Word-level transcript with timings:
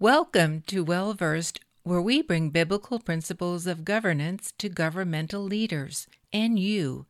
Welcome 0.00 0.62
to 0.68 0.82
Well 0.82 1.12
Versed, 1.12 1.60
where 1.82 2.00
we 2.00 2.22
bring 2.22 2.48
biblical 2.48 3.00
principles 3.00 3.66
of 3.66 3.84
governance 3.84 4.50
to 4.56 4.70
governmental 4.70 5.42
leaders 5.42 6.06
and 6.32 6.58
you. 6.58 7.04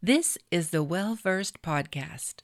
This 0.00 0.38
is 0.50 0.70
the 0.70 0.82
Well 0.82 1.16
Versed 1.16 1.60
Podcast. 1.60 2.36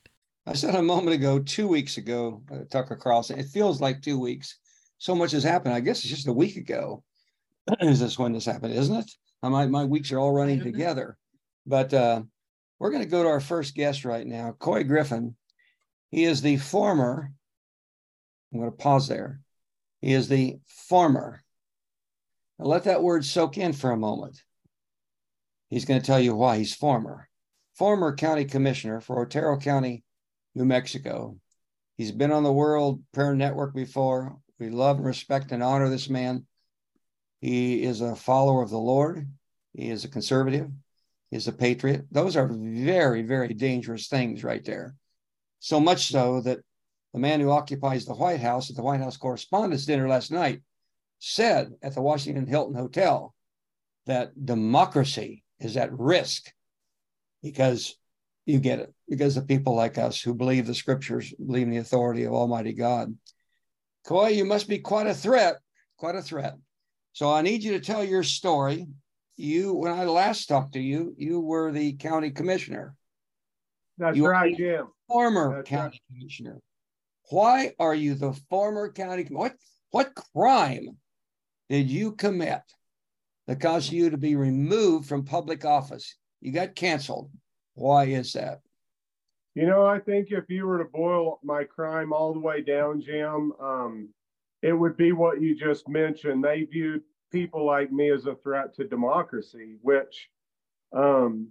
I 0.47 0.53
said 0.53 0.75
a 0.75 0.83
moment 0.83 1.15
ago, 1.15 1.39
two 1.39 1.67
weeks 1.67 1.97
ago, 1.97 2.43
uh, 2.53 2.65
Tucker 2.69 2.97
Carlson, 2.97 3.39
it 3.39 3.47
feels 3.47 3.81
like 3.81 4.03
two 4.03 4.21
weeks. 4.21 4.59
So 4.99 5.15
much 5.15 5.33
has 5.33 5.43
happened. 5.43 5.73
I 5.73 5.81
guess 5.81 6.01
it's 6.01 6.13
just 6.13 6.29
a 6.29 6.33
week 6.35 6.57
ago. 6.57 7.03
is 7.81 7.99
this 7.99 8.19
when 8.19 8.35
this 8.35 8.45
happened, 8.45 8.75
isn't 8.75 8.97
it? 8.97 9.11
My, 9.43 9.67
my 9.67 9.87
weeks 9.87 10.13
are 10.13 10.19
all 10.19 10.35
running 10.35 10.61
together. 10.61 11.17
But 11.65 11.95
uh, 11.95 12.21
we're 12.79 12.91
going 12.91 13.03
to 13.03 13.09
go 13.09 13.23
to 13.23 13.31
our 13.31 13.41
first 13.41 13.75
guest 13.75 14.05
right 14.05 14.27
now, 14.27 14.55
Couy 14.61 14.87
Griffin. 14.87 15.37
He 16.11 16.25
is 16.25 16.43
the 16.43 16.59
former, 16.59 17.33
I'm 18.53 18.61
going 18.61 18.71
to 18.71 18.77
pause 18.77 19.09
there 19.09 19.41
he 20.07 20.13
is 20.13 20.29
the 20.29 20.61
former. 20.69 21.43
Now 22.61 22.67
let 22.67 22.85
that 22.85 23.03
word 23.03 23.25
soak 23.25 23.59
in 23.59 23.73
for 23.73 23.91
a 23.91 23.97
moment. 23.97 24.41
He's 25.69 25.85
going 25.85 26.01
to 26.01 26.07
tell 26.07 26.21
you 26.21 26.33
why 26.37 26.59
he's 26.59 26.77
former. 26.77 27.29
Former 27.75 28.15
county 28.15 28.45
commissioner 28.45 29.01
for 29.01 29.21
Otero 29.21 29.59
County, 29.59 30.05
New 30.55 30.65
Mexico. 30.65 31.41
He's 31.97 32.13
been 32.13 32.31
on 32.31 32.45
the 32.45 32.53
World 32.53 33.03
Prayer 33.13 33.35
Network 33.35 33.75
before. 33.75 34.37
We 34.61 34.71
love 34.71 34.99
and 34.99 35.07
respect 35.07 35.51
and 35.51 35.61
honor 35.61 35.89
this 35.89 36.09
man. 36.09 36.47
He 37.41 37.83
is 37.83 38.01
a 38.01 38.15
follower 38.15 38.63
of 38.63 38.71
the 38.71 38.79
Lord. 38.79 39.29
He 39.73 39.91
is 39.91 40.05
a 40.05 40.09
conservative. 40.09 40.71
He 41.33 41.37
is 41.37 41.49
a 41.49 41.53
patriot. 41.53 42.07
Those 42.13 42.37
are 42.37 42.49
very, 42.49 43.23
very 43.23 43.55
dangerous 43.55 44.07
things 44.07 44.45
right 44.45 44.65
there. 44.65 44.95
So 45.59 45.81
much 45.81 46.13
so 46.13 46.43
that 46.43 46.61
the 47.17 47.21
man 47.21 47.41
who 47.41 47.51
occupies 47.51 48.05
the 48.05 48.13
White 48.13 48.41
House 48.41 48.69
at 48.69 48.77
the 48.77 48.83
White 48.83 49.01
House 49.01 49.17
Correspondents' 49.17 49.87
Dinner 49.87 50.07
last 50.07 50.31
night, 50.31 50.61
said 51.19 51.73
at 51.83 51.95
the 51.95 52.03
Washington 52.03 52.47
Hilton 52.47 52.75
Hotel 52.75 53.35
that 54.05 54.45
democracy 54.45 55.43
is 55.59 55.79
at 55.79 55.99
risk 55.99 56.53
because 57.43 57.97
you 58.45 58.59
get 58.59 58.81
it, 58.81 58.93
because 59.09 59.39
of 59.39 59.49
people 59.49 59.75
like 59.75 59.97
us 59.97 60.21
who 60.21 60.35
believe 60.35 60.67
the 60.67 60.75
scriptures, 60.75 61.33
believe 61.33 61.69
in 61.69 61.71
the 61.71 61.79
authority 61.79 62.25
of 62.25 62.35
Almighty 62.35 62.75
God. 62.75 63.17
Couy, 64.07 64.35
you 64.37 64.45
must 64.45 64.69
be 64.69 64.81
quite 64.81 65.07
a 65.07 65.15
threat, 65.15 65.57
quite 65.97 66.17
a 66.17 66.23
threat. 66.23 66.57
So 67.15 67.33
I 67.33 67.41
need 67.41 67.63
you 67.63 67.73
to 67.73 67.81
tell 67.81 68.05
your 68.05 68.25
story. 68.25 68.89
You, 69.37 69.73
when 69.73 69.91
I 69.91 70.05
last 70.05 70.51
talked 70.51 70.75
to 70.75 70.81
you, 70.81 71.15
you 71.17 71.41
were 71.41 71.73
the 71.73 71.95
county 71.95 72.31
commissioner. 72.31 72.95
That's 73.97 74.19
you 74.19 74.27
right, 74.27 74.55
Jim. 74.55 74.89
Former 75.09 75.57
That's 75.57 75.71
county 75.71 76.03
right. 76.11 76.19
commissioner. 76.19 76.61
Why 77.31 77.73
are 77.79 77.95
you 77.95 78.15
the 78.15 78.33
former 78.49 78.91
county? 78.91 79.27
What 79.31 79.55
what 79.91 80.15
crime 80.33 80.99
did 81.69 81.91
you 81.91 82.13
commit 82.13 82.63
that 83.47 83.61
caused 83.61 83.93
you 83.93 84.11
to 84.11 84.17
be 84.17 84.37
removed 84.37 85.09
from 85.09 85.25
public 85.25 85.65
office? 85.65 86.17
You 86.41 86.53
got 86.53 86.75
canceled. 86.75 87.31
Why 87.75 88.05
is 88.05 88.33
that? 88.35 88.61
You 89.55 89.67
know, 89.67 89.87
I 89.87 89.99
think 89.99 90.29
if 90.31 90.45
you 90.49 90.67
were 90.67 90.79
to 90.79 90.85
boil 90.85 91.41
my 91.43 91.65
crime 91.65 92.13
all 92.13 92.35
the 92.35 92.41
way 92.41 92.61
down, 92.61 93.01
Jim, 93.01 93.53
um, 93.61 94.11
it 94.63 94.73
would 94.73 94.97
be 94.97 95.13
what 95.13 95.41
you 95.41 95.57
just 95.57 95.89
mentioned. 95.89 96.45
They 96.45 96.65
viewed 96.65 97.03
people 97.33 97.65
like 97.65 97.91
me 97.91 98.11
as 98.11 98.27
a 98.27 98.35
threat 98.37 98.75
to 98.75 98.87
democracy, 98.87 99.77
which 99.81 100.29
um, 100.93 101.49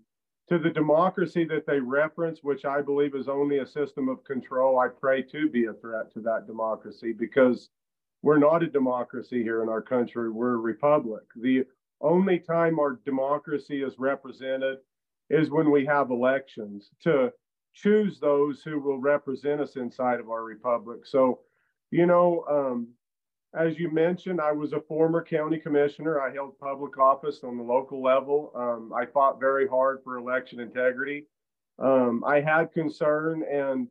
to 0.50 0.60
the 0.60 0.70
democracy 0.70 1.44
that 1.46 1.66
they 1.66 1.80
reference, 1.80 2.44
which 2.44 2.66
I 2.66 2.82
believe 2.82 3.16
is 3.16 3.28
only 3.28 3.60
a 3.60 3.66
system 3.66 4.10
of 4.10 4.24
control, 4.24 4.80
I 4.80 4.90
pray 4.90 5.24
to 5.24 5.50
be 5.50 5.66
a 5.66 5.74
threat 5.74 6.12
to 6.14 6.22
that 6.22 6.46
democracy 6.46 7.14
because 7.14 7.70
we're 8.22 8.38
not 8.38 8.64
a 8.64 8.68
democracy 8.68 9.42
here 9.42 9.64
in 9.64 9.70
our 9.70 9.82
country. 9.82 10.30
We're 10.30 10.54
a 10.54 10.58
republic. 10.58 11.24
The 11.36 11.66
only 12.02 12.40
time 12.40 12.80
our 12.80 13.00
democracy 13.06 13.82
is 13.82 13.98
represented 13.98 14.80
is 15.30 15.50
when 15.50 15.72
we 15.72 15.86
have 15.86 16.12
elections 16.12 16.92
to 17.04 17.32
choose 17.74 18.20
those 18.20 18.62
who 18.62 18.80
will 18.80 19.00
represent 19.00 19.62
us 19.62 19.76
inside 19.76 20.20
of 20.20 20.30
our 20.30 20.44
republic. 20.44 21.06
So, 21.06 21.40
you 21.92 22.06
know, 22.06 22.46
um, 22.50 22.88
as 23.56 23.80
you 23.80 23.90
mentioned, 23.90 24.42
I 24.42 24.52
was 24.52 24.74
a 24.74 24.82
former 24.82 25.24
county 25.24 25.58
commissioner. 25.58 26.22
I 26.22 26.34
held 26.34 26.60
public 26.60 26.98
office 26.98 27.40
on 27.44 27.58
the 27.58 27.64
local 27.64 28.02
level. 28.02 28.52
Um, 28.54 28.92
I 28.94 29.06
fought 29.06 29.40
very 29.40 29.68
hard 29.68 30.02
for 30.04 30.18
election 30.18 30.60
integrity. 30.60 31.26
Um, 31.80 32.24
I 32.26 32.42
had 32.42 32.74
concern, 32.74 33.44
and 33.50 33.88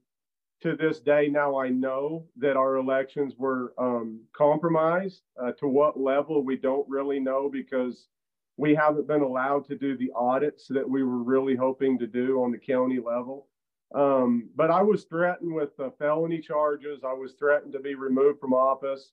to 0.62 0.76
this 0.76 1.00
day, 1.00 1.28
now 1.28 1.58
I 1.58 1.70
know 1.70 2.26
that 2.36 2.56
our 2.56 2.76
elections 2.76 3.34
were 3.38 3.72
um, 3.78 4.20
compromised. 4.34 5.22
Uh, 5.42 5.52
to 5.52 5.66
what 5.66 5.98
level, 5.98 6.42
we 6.42 6.56
don't 6.56 6.88
really 6.88 7.18
know 7.18 7.48
because 7.50 8.08
we 8.56 8.74
haven't 8.74 9.08
been 9.08 9.22
allowed 9.22 9.66
to 9.68 9.76
do 9.76 9.96
the 9.96 10.12
audits 10.14 10.66
that 10.68 10.88
we 10.88 11.02
were 11.02 11.22
really 11.22 11.56
hoping 11.56 11.98
to 11.98 12.06
do 12.06 12.42
on 12.42 12.52
the 12.52 12.58
county 12.58 12.98
level. 12.98 13.48
Um, 13.94 14.50
but 14.56 14.70
I 14.70 14.82
was 14.82 15.04
threatened 15.04 15.54
with 15.54 15.78
uh, 15.78 15.90
felony 15.98 16.40
charges. 16.40 17.00
I 17.04 17.12
was 17.12 17.32
threatened 17.32 17.72
to 17.72 17.80
be 17.80 17.94
removed 17.94 18.40
from 18.40 18.52
office 18.52 19.12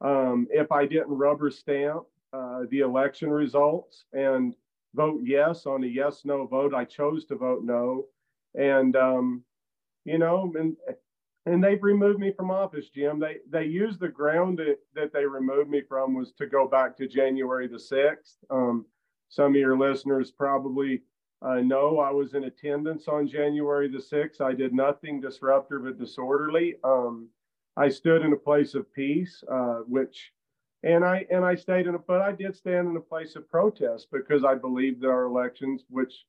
um, 0.00 0.46
if 0.50 0.72
I 0.72 0.86
didn't 0.86 1.16
rubber 1.16 1.50
stamp 1.50 2.04
uh, 2.32 2.62
the 2.70 2.80
election 2.80 3.30
results 3.30 4.04
and 4.12 4.54
vote 4.94 5.20
yes 5.22 5.66
on 5.66 5.84
a 5.84 5.86
yes 5.86 6.24
no 6.24 6.46
vote, 6.46 6.74
I 6.74 6.84
chose 6.84 7.24
to 7.26 7.36
vote 7.36 7.62
no. 7.64 8.06
And, 8.54 8.96
um, 8.96 9.42
you 10.04 10.18
know, 10.18 10.52
and, 10.58 10.76
and 11.46 11.62
they've 11.62 11.82
removed 11.82 12.18
me 12.18 12.32
from 12.32 12.50
office, 12.50 12.88
Jim. 12.90 13.18
They 13.18 13.38
they 13.48 13.64
used 13.64 14.00
the 14.00 14.08
ground 14.08 14.58
that, 14.58 14.78
that 14.94 15.12
they 15.12 15.24
removed 15.24 15.70
me 15.70 15.82
from 15.82 16.14
was 16.14 16.32
to 16.32 16.46
go 16.46 16.66
back 16.68 16.96
to 16.96 17.08
January 17.08 17.66
the 17.66 17.76
6th. 17.76 18.36
Um, 18.50 18.86
some 19.28 19.52
of 19.52 19.60
your 19.60 19.78
listeners 19.78 20.30
probably 20.30 21.02
uh, 21.42 21.56
know 21.56 21.98
I 21.98 22.10
was 22.10 22.34
in 22.34 22.44
attendance 22.44 23.08
on 23.08 23.26
January 23.26 23.88
the 23.88 23.98
6th. 23.98 24.40
I 24.40 24.52
did 24.52 24.74
nothing 24.74 25.20
disruptive 25.20 25.84
or 25.84 25.92
disorderly. 25.92 26.76
Um, 26.84 27.28
I 27.76 27.88
stood 27.88 28.22
in 28.22 28.32
a 28.32 28.36
place 28.36 28.74
of 28.74 28.92
peace, 28.92 29.42
uh, 29.50 29.80
which, 29.86 30.32
and 30.82 31.04
I 31.04 31.26
and 31.30 31.44
I 31.44 31.54
stayed 31.54 31.86
in 31.86 31.94
a, 31.94 31.98
but 31.98 32.20
I 32.20 32.32
did 32.32 32.56
stand 32.56 32.88
in 32.88 32.96
a 32.96 33.00
place 33.00 33.36
of 33.36 33.48
protest 33.48 34.08
because 34.12 34.44
I 34.44 34.54
believed 34.54 35.02
that 35.02 35.08
our 35.08 35.24
elections, 35.24 35.84
which 35.88 36.24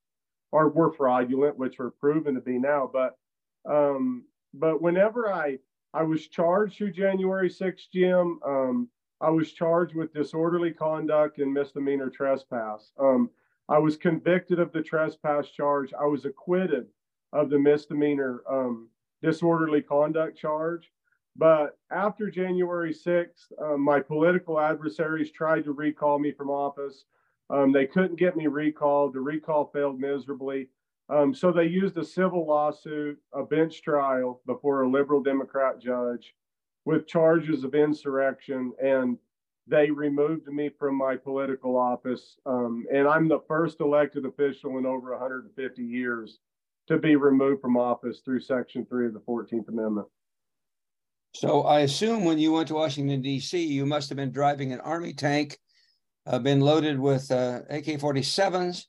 are 0.54 0.70
were 0.70 0.92
fraudulent, 0.92 1.58
which 1.58 1.80
are 1.80 1.92
proven 1.92 2.36
to 2.36 2.42
be 2.42 2.58
now, 2.58 2.90
but 2.92 3.18
um, 3.70 4.26
but 4.54 4.82
whenever 4.82 5.32
I 5.32 5.60
I 5.94 6.04
was 6.04 6.28
charged 6.28 6.78
through 6.78 6.92
January 6.92 7.50
6th, 7.50 7.90
Jim, 7.94 8.40
um, 8.46 8.88
I 9.20 9.30
was 9.30 9.52
charged 9.52 9.96
with 9.96 10.14
disorderly 10.14 10.72
conduct 10.72 11.40
and 11.40 11.54
misdemeanor 11.54 12.10
trespass. 12.10 12.92
Um, 13.00 13.30
I 13.70 13.78
was 13.78 13.98
convicted 13.98 14.60
of 14.60 14.72
the 14.72 14.82
trespass 14.82 15.50
charge. 15.50 15.94
I 15.94 16.06
was 16.06 16.26
acquitted 16.26 16.88
of 17.34 17.50
the 17.50 17.60
misdemeanor 17.60 18.42
um, 18.50 18.90
disorderly 19.22 19.82
conduct 19.82 20.38
charge. 20.38 20.92
But 21.36 21.78
after 21.92 22.30
January 22.30 22.94
6th, 22.94 23.52
um, 23.62 23.82
my 23.82 24.00
political 24.00 24.60
adversaries 24.60 25.32
tried 25.32 25.64
to 25.64 25.72
recall 25.72 26.20
me 26.20 26.32
from 26.32 26.50
office. 26.50 27.06
Um, 27.50 27.72
they 27.72 27.86
couldn't 27.86 28.20
get 28.20 28.36
me 28.36 28.48
recalled. 28.48 29.14
The 29.14 29.22
recall 29.22 29.70
failed 29.74 30.00
miserably. 30.00 30.70
Um, 31.10 31.34
so 31.34 31.52
they 31.52 31.66
used 31.66 31.98
a 31.98 32.06
civil 32.06 32.46
lawsuit, 32.48 33.18
a 33.34 33.44
bench 33.44 33.82
trial 33.82 34.42
before 34.46 34.84
a 34.84 34.90
liberal 34.90 35.22
Democrat 35.22 35.80
judge 35.80 36.34
with 36.86 37.08
charges 37.08 37.64
of 37.64 37.76
insurrection. 37.76 38.74
And 38.82 39.18
they 39.68 39.90
removed 39.90 40.48
me 40.48 40.70
from 40.70 40.96
my 40.98 41.16
political 41.16 41.78
office. 41.78 42.38
Um, 42.46 42.86
and 42.94 43.08
I'm 43.08 43.28
the 43.28 43.44
first 43.48 43.80
elected 43.80 44.26
official 44.26 44.78
in 44.78 44.86
over 44.86 45.12
150 45.12 45.84
years 45.84 46.40
to 46.88 46.98
be 46.98 47.16
removed 47.16 47.62
from 47.62 47.78
office 47.78 48.22
through 48.24 48.42
Section 48.42 48.86
3 48.86 49.08
of 49.08 49.14
the 49.14 49.20
14th 49.20 49.68
Amendment. 49.70 50.08
So 51.34 51.64
I 51.64 51.82
assume 51.82 52.26
when 52.26 52.40
you 52.40 52.52
went 52.52 52.68
to 52.70 52.76
Washington, 52.76 53.22
D.C., 53.22 53.64
you 53.64 53.86
must 53.86 54.10
have 54.10 54.18
been 54.18 54.32
driving 54.32 54.74
an 54.74 54.82
Army 54.82 55.14
tank, 55.14 55.58
uh, 56.26 56.40
been 56.40 56.60
loaded 56.60 57.00
with 57.00 57.32
uh, 57.32 57.62
AK 57.70 57.86
47s. 57.86 58.86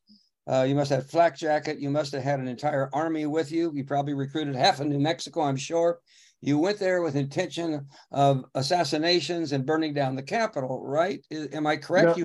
Uh, 0.51 0.65
you 0.69 0.75
must 0.75 0.91
have 0.91 1.09
flak 1.09 1.37
jacket. 1.37 1.79
You 1.79 1.89
must 1.89 2.13
have 2.13 2.23
had 2.23 2.41
an 2.41 2.49
entire 2.49 2.91
army 2.93 3.27
with 3.27 3.53
you. 3.53 3.71
You 3.75 3.85
probably 3.85 4.15
recruited 4.15 4.57
half 4.57 4.81
of 4.81 4.89
New 4.89 4.99
Mexico, 4.99 5.43
I'm 5.43 5.57
sure. 5.57 6.01
You 6.41 6.59
went 6.59 6.81
there 6.81 7.03
with 7.03 7.15
intention 7.15 7.87
of 8.11 8.45
assassinations 8.57 9.53
and 9.53 9.65
burning 9.65 9.95
down 9.95 10.17
the 10.17 10.23
Capitol, 10.23 10.83
right? 10.85 11.25
Am 11.31 11.69
I 11.69 11.77
correct? 11.77 12.09
No. 12.09 12.17
You 12.17 12.25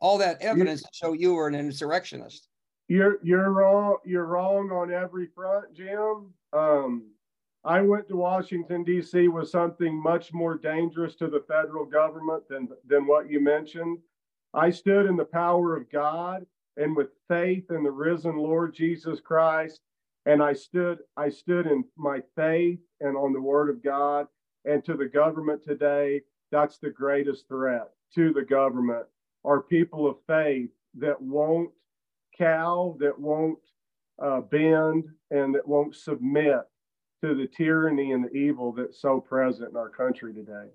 all 0.00 0.18
that 0.18 0.42
evidence 0.42 0.82
to 0.82 0.88
show 0.92 1.12
you 1.12 1.34
were 1.34 1.46
an 1.46 1.54
insurrectionist. 1.54 2.48
You're 2.88 3.18
you're 3.22 3.50
wrong. 3.50 3.96
You're 4.04 4.26
wrong 4.26 4.70
on 4.70 4.92
every 4.92 5.28
front, 5.34 5.72
Jim. 5.74 6.34
Um, 6.52 7.13
I 7.64 7.80
went 7.80 8.08
to 8.08 8.16
Washington, 8.16 8.84
D.C. 8.84 9.28
with 9.28 9.48
something 9.48 10.00
much 10.00 10.32
more 10.32 10.56
dangerous 10.56 11.14
to 11.16 11.28
the 11.28 11.44
federal 11.48 11.86
government 11.86 12.42
than, 12.48 12.68
than 12.86 13.06
what 13.06 13.30
you 13.30 13.40
mentioned. 13.40 13.98
I 14.52 14.70
stood 14.70 15.06
in 15.06 15.16
the 15.16 15.24
power 15.24 15.76
of 15.76 15.90
God 15.90 16.44
and 16.76 16.94
with 16.94 17.08
faith 17.28 17.70
in 17.70 17.82
the 17.82 17.90
risen 17.90 18.36
Lord 18.36 18.74
Jesus 18.74 19.20
Christ. 19.20 19.80
And 20.26 20.42
I 20.42 20.52
stood, 20.52 20.98
I 21.16 21.30
stood 21.30 21.66
in 21.66 21.84
my 21.96 22.20
faith 22.36 22.80
and 23.00 23.16
on 23.16 23.32
the 23.32 23.40
word 23.40 23.70
of 23.70 23.82
God 23.82 24.26
and 24.64 24.84
to 24.84 24.94
the 24.94 25.06
government 25.06 25.62
today 25.64 26.22
that's 26.54 26.78
the 26.78 26.90
greatest 26.90 27.48
threat 27.48 27.90
to 28.14 28.32
the 28.32 28.44
government 28.44 29.06
are 29.44 29.60
people 29.60 30.08
of 30.08 30.16
faith 30.26 30.70
that 30.96 31.20
won't 31.20 31.70
cow, 32.38 32.96
that 33.00 33.18
won't 33.18 33.58
uh, 34.22 34.40
bend, 34.40 35.04
and 35.32 35.52
that 35.52 35.66
won't 35.66 35.96
submit 35.96 36.60
to 37.24 37.34
the 37.34 37.46
tyranny 37.46 38.12
and 38.12 38.24
the 38.24 38.32
evil 38.32 38.72
that's 38.72 39.00
so 39.00 39.20
present 39.20 39.70
in 39.70 39.76
our 39.76 39.88
country 39.88 40.34
today. 40.34 40.68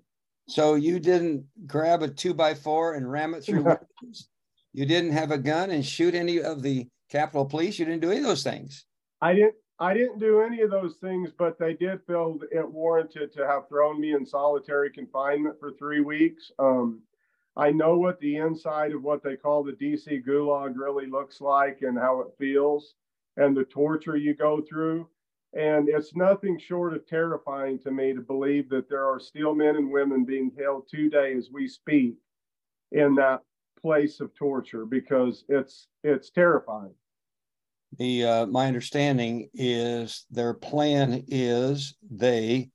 So 0.48 0.74
you 0.74 0.98
didn't 0.98 1.44
grab 1.66 2.02
a 2.02 2.08
two 2.08 2.34
by 2.34 2.54
four 2.54 2.94
and 2.94 3.10
ram 3.10 3.34
it 3.34 3.44
through 3.44 3.62
windows? 4.02 4.28
You 4.72 4.84
didn't 4.84 5.12
have 5.12 5.30
a 5.30 5.38
gun 5.38 5.70
and 5.70 5.86
shoot 5.86 6.14
any 6.14 6.40
of 6.40 6.62
the 6.62 6.88
Capitol 7.08 7.46
Police? 7.46 7.78
You 7.78 7.84
didn't 7.84 8.00
do 8.00 8.10
any 8.10 8.20
of 8.20 8.26
those 8.26 8.42
things? 8.42 8.84
I 9.20 9.34
didn't. 9.34 9.54
I 9.78 9.94
didn't 9.94 10.18
do 10.18 10.42
any 10.42 10.60
of 10.60 10.70
those 10.70 10.96
things, 10.96 11.30
but 11.38 11.58
they 11.58 11.72
did 11.72 12.00
feel 12.06 12.38
it 12.52 12.70
warranted 12.70 13.32
to 13.32 13.46
have 13.46 13.66
thrown 13.66 13.98
me 13.98 14.12
in 14.12 14.26
solitary 14.26 14.90
confinement 14.90 15.58
for 15.58 15.72
three 15.72 16.02
weeks. 16.02 16.52
Um, 16.58 17.00
I 17.56 17.70
know 17.70 17.96
what 17.96 18.20
the 18.20 18.36
inside 18.36 18.92
of 18.92 19.02
what 19.02 19.22
they 19.22 19.36
call 19.36 19.64
the 19.64 19.72
DC 19.72 20.22
gulag 20.26 20.74
really 20.76 21.06
looks 21.06 21.40
like 21.40 21.78
and 21.80 21.98
how 21.98 22.20
it 22.20 22.28
feels 22.38 22.92
and 23.38 23.56
the 23.56 23.64
torture 23.64 24.16
you 24.16 24.34
go 24.34 24.60
through. 24.60 25.08
And 25.52 25.88
it's 25.88 26.14
nothing 26.14 26.58
short 26.58 26.94
of 26.94 27.06
terrifying 27.06 27.78
to 27.80 27.90
me 27.90 28.14
to 28.14 28.20
believe 28.20 28.68
that 28.68 28.88
there 28.88 29.04
are 29.04 29.18
still 29.18 29.54
men 29.54 29.76
and 29.76 29.90
women 29.90 30.24
being 30.24 30.52
held 30.58 30.88
today 30.88 31.34
as 31.36 31.50
we 31.52 31.66
speak 31.66 32.14
in 32.92 33.16
that 33.16 33.40
place 33.80 34.20
of 34.20 34.34
torture 34.34 34.86
because 34.86 35.44
it's 35.48 35.88
it's 36.04 36.30
terrifying. 36.30 36.94
The 37.98 38.24
uh, 38.24 38.46
my 38.46 38.66
understanding 38.66 39.48
is 39.52 40.24
their 40.30 40.54
plan 40.54 41.24
is 41.26 41.96
they, 42.08 42.70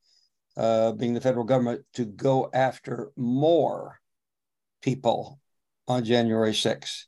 uh, 0.58 0.92
being 0.92 1.14
the 1.14 1.22
federal 1.22 1.46
government, 1.46 1.86
to 1.94 2.04
go 2.04 2.50
after 2.54 3.12
more 3.16 4.00
people 4.82 5.40
on 5.88 6.04
January 6.04 6.52
6th. 6.52 7.06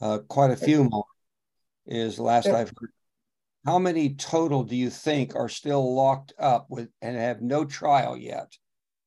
Uh, 0.00 0.18
quite 0.28 0.50
a 0.50 0.56
few 0.56 0.84
more 0.84 1.06
is 1.86 2.20
last 2.20 2.46
I've 2.46 2.72
heard. 2.78 2.92
How 3.64 3.78
many 3.78 4.14
total 4.14 4.62
do 4.62 4.76
you 4.76 4.90
think 4.90 5.34
are 5.34 5.48
still 5.48 5.94
locked 5.94 6.34
up 6.38 6.66
with 6.68 6.90
and 7.00 7.16
have 7.16 7.40
no 7.40 7.64
trial 7.64 8.14
yet? 8.16 8.52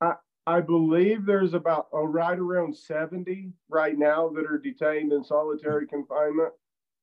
I, 0.01 0.13
I 0.48 0.62
believe 0.62 1.25
there's 1.25 1.54
about 1.54 1.88
oh, 1.94 2.06
right 2.06 2.38
around 2.38 2.75
70 2.75 3.51
right 3.69 3.98
now 3.98 4.30
that 4.30 4.45
are 4.45 4.57
detained 4.57 5.13
in 5.13 5.24
solitary 5.24 5.86
confinement. 5.86 6.54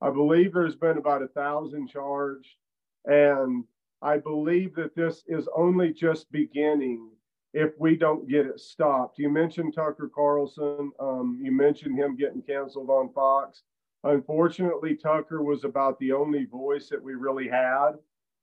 I 0.00 0.10
believe 0.10 0.52
there's 0.52 0.74
been 0.74 0.98
about 0.98 1.22
a 1.22 1.28
thousand 1.28 1.88
charged. 1.88 2.56
And 3.04 3.64
I 4.02 4.18
believe 4.18 4.74
that 4.74 4.96
this 4.96 5.22
is 5.28 5.48
only 5.56 5.92
just 5.92 6.32
beginning 6.32 7.08
if 7.52 7.70
we 7.78 7.94
don't 7.94 8.28
get 8.28 8.46
it 8.46 8.58
stopped. 8.58 9.18
You 9.20 9.30
mentioned 9.30 9.74
Tucker 9.74 10.10
Carlson. 10.12 10.90
Um, 10.98 11.38
you 11.40 11.52
mentioned 11.52 11.96
him 11.96 12.16
getting 12.16 12.42
canceled 12.42 12.90
on 12.90 13.12
Fox. 13.12 13.62
Unfortunately, 14.04 14.94
Tucker 14.94 15.42
was 15.42 15.64
about 15.64 15.98
the 15.98 16.12
only 16.12 16.44
voice 16.44 16.88
that 16.90 17.02
we 17.02 17.14
really 17.14 17.48
had 17.48 17.92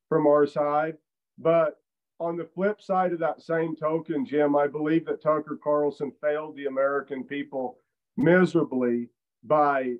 from 0.09 0.25
our 0.25 0.47
side. 0.47 0.97
But 1.37 1.79
on 2.19 2.35
the 2.35 2.45
flip 2.45 2.81
side 2.81 3.13
of 3.13 3.19
that 3.19 3.41
same 3.41 3.75
token, 3.75 4.25
Jim, 4.25 4.55
I 4.55 4.67
believe 4.67 5.05
that 5.05 5.21
Tucker 5.21 5.59
Carlson 5.63 6.11
failed 6.19 6.55
the 6.55 6.65
American 6.65 7.23
people 7.23 7.77
miserably 8.17 9.09
by 9.43 9.95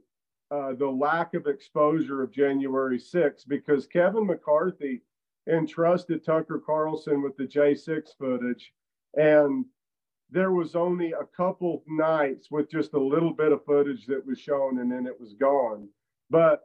uh, 0.50 0.74
the 0.74 0.90
lack 0.90 1.34
of 1.36 1.48
exposure 1.48 2.22
of 2.22 2.31
January 2.31 3.00
6th 3.00 3.48
because 3.48 3.88
Kevin 3.88 4.25
McCarthy 4.25 5.02
entrusted 5.48 6.24
Tucker 6.24 6.62
Carlson 6.63 7.22
with 7.22 7.38
the 7.38 7.46
J6 7.46 8.18
footage. 8.18 8.74
And 9.16 9.66
there 10.31 10.51
was 10.51 10.75
only 10.75 11.12
a 11.12 11.25
couple 11.36 11.83
nights 11.88 12.50
with 12.50 12.72
just 12.72 12.94
a 12.94 13.00
little 13.00 13.33
bit 13.33 13.51
of 13.51 13.66
footage 13.66 14.06
that 14.07 14.25
was 14.25 14.39
shown 14.39 14.80
and 14.80 14.92
then 14.92 15.06
it 15.06 15.19
was 15.19 15.33
gone. 15.33 15.89
But 16.30 16.63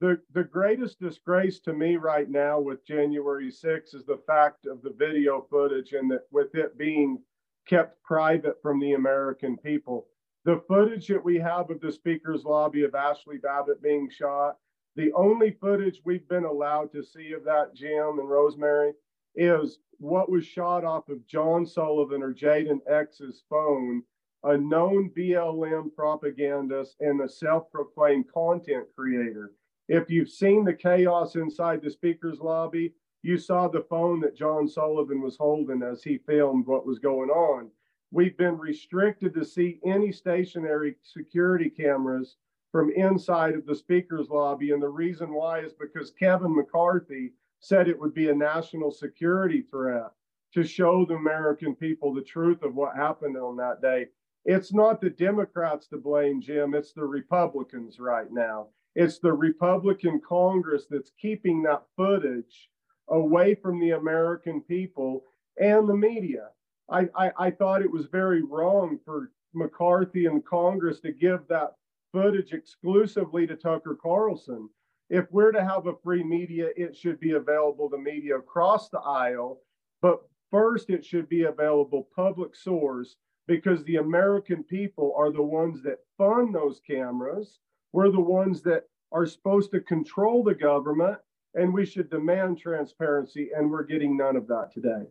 the, 0.00 0.20
the 0.32 0.42
greatest 0.44 0.98
disgrace 0.98 1.60
to 1.60 1.72
me 1.72 1.96
right 1.96 2.28
now 2.28 2.58
with 2.58 2.84
January 2.84 3.50
6th 3.50 3.94
is 3.94 4.04
the 4.04 4.20
fact 4.26 4.66
of 4.66 4.82
the 4.82 4.94
video 4.98 5.46
footage 5.48 5.92
and 5.92 6.10
that 6.10 6.22
with 6.32 6.54
it 6.54 6.76
being 6.76 7.18
kept 7.66 8.02
private 8.02 8.60
from 8.60 8.80
the 8.80 8.94
American 8.94 9.56
people. 9.56 10.08
The 10.44 10.62
footage 10.68 11.06
that 11.08 11.24
we 11.24 11.38
have 11.38 11.70
of 11.70 11.80
the 11.80 11.92
speaker's 11.92 12.44
lobby 12.44 12.82
of 12.82 12.90
Ashli 12.90 13.40
Babbitt 13.40 13.82
being 13.82 14.10
shot, 14.10 14.58
the 14.96 15.12
only 15.12 15.52
footage 15.52 16.00
we've 16.04 16.28
been 16.28 16.44
allowed 16.44 16.92
to 16.92 17.02
see 17.02 17.32
of 17.32 17.44
that, 17.44 17.74
Jim 17.74 18.18
and 18.18 18.28
Rosemary, 18.28 18.92
is 19.36 19.78
what 20.04 20.30
was 20.30 20.44
shot 20.44 20.84
off 20.84 21.08
of 21.08 21.26
John 21.26 21.64
Sullivan 21.64 22.22
or 22.22 22.34
Jayden 22.34 22.80
X's 22.86 23.42
phone, 23.48 24.02
a 24.42 24.54
known 24.54 25.10
BLM 25.16 25.94
propagandist 25.94 26.96
and 27.00 27.22
a 27.22 27.28
self 27.28 27.72
proclaimed 27.72 28.30
content 28.30 28.84
creator. 28.94 29.52
If 29.88 30.10
you've 30.10 30.28
seen 30.28 30.62
the 30.62 30.74
chaos 30.74 31.36
inside 31.36 31.80
the 31.82 31.90
speaker's 31.90 32.40
lobby, 32.40 32.92
you 33.22 33.38
saw 33.38 33.66
the 33.66 33.86
phone 33.88 34.20
that 34.20 34.36
John 34.36 34.68
Sullivan 34.68 35.22
was 35.22 35.38
holding 35.38 35.82
as 35.82 36.02
he 36.02 36.18
filmed 36.18 36.66
what 36.66 36.86
was 36.86 36.98
going 36.98 37.30
on. 37.30 37.70
We've 38.10 38.36
been 38.36 38.58
restricted 38.58 39.32
to 39.32 39.44
see 39.44 39.80
any 39.86 40.12
stationary 40.12 40.96
security 41.02 41.70
cameras 41.70 42.36
from 42.70 42.90
inside 42.90 43.54
of 43.54 43.64
the 43.64 43.74
speaker's 43.74 44.28
lobby. 44.28 44.72
And 44.72 44.82
the 44.82 44.88
reason 44.88 45.32
why 45.32 45.60
is 45.60 45.72
because 45.72 46.10
Kevin 46.10 46.54
McCarthy 46.54 47.32
said 47.64 47.88
it 47.88 47.98
would 47.98 48.14
be 48.14 48.28
a 48.28 48.34
national 48.34 48.90
security 48.90 49.62
threat 49.62 50.10
to 50.52 50.62
show 50.62 51.04
the 51.04 51.14
American 51.14 51.74
people 51.74 52.12
the 52.12 52.22
truth 52.22 52.62
of 52.62 52.74
what 52.74 52.94
happened 52.94 53.36
on 53.36 53.56
that 53.56 53.80
day. 53.80 54.06
It's 54.44 54.74
not 54.74 55.00
the 55.00 55.10
Democrats 55.10 55.88
to 55.88 55.96
blame, 55.96 56.40
Jim. 56.40 56.74
It's 56.74 56.92
the 56.92 57.04
Republicans 57.04 57.98
right 57.98 58.30
now. 58.30 58.68
It's 58.94 59.18
the 59.18 59.32
Republican 59.32 60.20
Congress 60.20 60.84
that's 60.88 61.10
keeping 61.20 61.62
that 61.62 61.82
footage 61.96 62.68
away 63.08 63.54
from 63.54 63.80
the 63.80 63.92
American 63.92 64.60
people 64.60 65.24
and 65.58 65.88
the 65.88 65.96
media. 65.96 66.48
I, 66.90 67.08
I, 67.16 67.32
I 67.38 67.50
thought 67.50 67.82
it 67.82 67.90
was 67.90 68.06
very 68.06 68.42
wrong 68.42 68.98
for 69.04 69.32
McCarthy 69.54 70.26
and 70.26 70.44
Congress 70.44 71.00
to 71.00 71.12
give 71.12 71.40
that 71.48 71.74
footage 72.12 72.52
exclusively 72.52 73.46
to 73.46 73.56
Tucker 73.56 73.96
Carlson 74.00 74.68
if 75.10 75.26
we're 75.30 75.52
to 75.52 75.64
have 75.64 75.86
a 75.86 75.96
free 76.02 76.24
media, 76.24 76.68
it 76.76 76.96
should 76.96 77.20
be 77.20 77.32
available 77.32 77.90
to 77.90 77.98
media 77.98 78.36
across 78.36 78.88
the 78.88 79.00
aisle. 79.00 79.60
But 80.00 80.20
first, 80.50 80.90
it 80.90 81.04
should 81.04 81.28
be 81.28 81.44
available 81.44 82.08
public 82.14 82.56
source 82.56 83.16
because 83.46 83.84
the 83.84 83.96
American 83.96 84.64
people 84.64 85.14
are 85.16 85.30
the 85.30 85.42
ones 85.42 85.82
that 85.82 85.98
fund 86.16 86.54
those 86.54 86.80
cameras. 86.86 87.58
We're 87.92 88.10
the 88.10 88.20
ones 88.20 88.62
that 88.62 88.84
are 89.12 89.26
supposed 89.26 89.70
to 89.72 89.80
control 89.80 90.42
the 90.42 90.54
government, 90.54 91.18
and 91.54 91.72
we 91.72 91.86
should 91.86 92.10
demand 92.10 92.58
transparency, 92.58 93.50
and 93.56 93.70
we're 93.70 93.84
getting 93.84 94.16
none 94.16 94.36
of 94.36 94.46
that 94.48 94.70
today. 94.72 95.04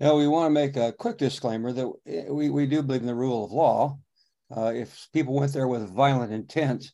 Now, 0.00 0.16
we 0.16 0.26
want 0.26 0.46
to 0.46 0.50
make 0.50 0.76
a 0.76 0.92
quick 0.92 1.18
disclaimer 1.18 1.72
that 1.72 2.28
we, 2.30 2.50
we 2.50 2.66
do 2.66 2.82
believe 2.82 3.02
in 3.02 3.06
the 3.06 3.14
rule 3.14 3.44
of 3.44 3.52
law. 3.52 3.98
Uh, 4.54 4.72
if 4.74 5.08
people 5.12 5.34
went 5.34 5.52
there 5.52 5.68
with 5.68 5.94
violent 5.94 6.32
intent, 6.32 6.92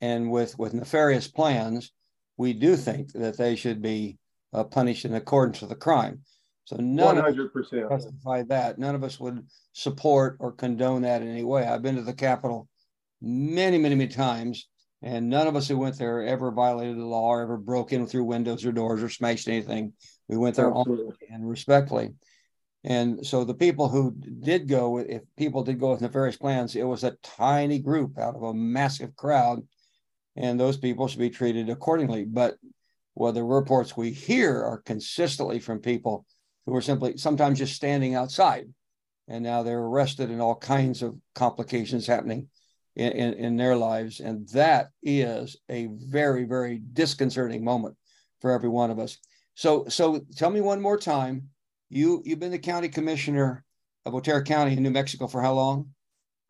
and 0.00 0.30
with 0.30 0.58
with 0.58 0.74
nefarious 0.74 1.28
plans, 1.28 1.92
we 2.36 2.52
do 2.52 2.76
think 2.76 3.12
that 3.12 3.36
they 3.36 3.56
should 3.56 3.80
be 3.80 4.18
uh, 4.52 4.64
punished 4.64 5.04
in 5.04 5.14
accordance 5.14 5.60
with 5.60 5.70
the 5.70 5.76
crime. 5.76 6.20
So 6.64 6.76
none 6.76 7.16
100%. 7.16 7.84
of 7.84 7.92
us 7.92 8.04
justify 8.04 8.42
that. 8.48 8.78
None 8.78 8.94
of 8.94 9.04
us 9.04 9.20
would 9.20 9.46
support 9.72 10.36
or 10.40 10.52
condone 10.52 11.02
that 11.02 11.22
in 11.22 11.28
any 11.28 11.44
way. 11.44 11.64
I've 11.64 11.82
been 11.82 11.96
to 11.96 12.02
the 12.02 12.12
Capitol 12.12 12.68
many, 13.22 13.78
many, 13.78 13.94
many 13.94 14.10
times, 14.10 14.68
and 15.00 15.28
none 15.28 15.46
of 15.46 15.54
us 15.54 15.68
who 15.68 15.78
went 15.78 15.96
there 15.96 16.24
ever 16.24 16.50
violated 16.50 16.96
the 16.96 17.04
law 17.04 17.28
or 17.28 17.42
ever 17.42 17.56
broke 17.56 17.92
in 17.92 18.06
through 18.06 18.24
windows 18.24 18.64
or 18.64 18.72
doors 18.72 19.02
or 19.02 19.08
smashed 19.08 19.46
anything. 19.46 19.92
We 20.28 20.36
went 20.36 20.56
there 20.56 20.72
and 21.30 21.48
respectfully. 21.48 22.14
And 22.82 23.24
so 23.24 23.44
the 23.44 23.54
people 23.54 23.88
who 23.88 24.12
did 24.12 24.68
go, 24.68 24.98
if 24.98 25.22
people 25.36 25.62
did 25.62 25.80
go 25.80 25.90
with 25.90 26.00
nefarious 26.00 26.36
plans, 26.36 26.74
it 26.74 26.84
was 26.84 27.04
a 27.04 27.16
tiny 27.22 27.78
group 27.78 28.18
out 28.18 28.36
of 28.36 28.42
a 28.42 28.54
massive 28.54 29.14
crowd 29.16 29.62
and 30.36 30.58
those 30.58 30.76
people 30.76 31.08
should 31.08 31.18
be 31.18 31.30
treated 31.30 31.68
accordingly. 31.68 32.24
But 32.24 32.56
well, 33.14 33.32
the 33.32 33.42
reports 33.42 33.96
we 33.96 34.10
hear 34.10 34.62
are 34.62 34.82
consistently 34.84 35.58
from 35.58 35.78
people 35.78 36.26
who 36.66 36.76
are 36.76 36.82
simply 36.82 37.16
sometimes 37.16 37.58
just 37.58 37.74
standing 37.74 38.14
outside, 38.14 38.68
and 39.28 39.42
now 39.42 39.62
they're 39.62 39.80
arrested 39.80 40.30
and 40.30 40.42
all 40.42 40.56
kinds 40.56 41.02
of 41.02 41.16
complications 41.34 42.06
happening 42.06 42.48
in, 42.94 43.12
in, 43.12 43.34
in 43.34 43.56
their 43.56 43.76
lives. 43.76 44.20
And 44.20 44.48
that 44.50 44.90
is 45.02 45.56
a 45.70 45.88
very, 45.92 46.44
very 46.44 46.78
disconcerting 46.92 47.64
moment 47.64 47.96
for 48.40 48.50
every 48.50 48.68
one 48.68 48.90
of 48.90 48.98
us. 48.98 49.18
So, 49.54 49.86
so 49.88 50.20
tell 50.36 50.50
me 50.50 50.60
one 50.60 50.80
more 50.80 50.98
time. 50.98 51.48
You 51.88 52.20
you've 52.24 52.40
been 52.40 52.50
the 52.50 52.58
county 52.58 52.88
commissioner 52.88 53.64
of 54.04 54.14
Otero 54.14 54.42
County 54.42 54.76
in 54.76 54.82
New 54.82 54.90
Mexico 54.90 55.28
for 55.28 55.40
how 55.40 55.54
long? 55.54 55.90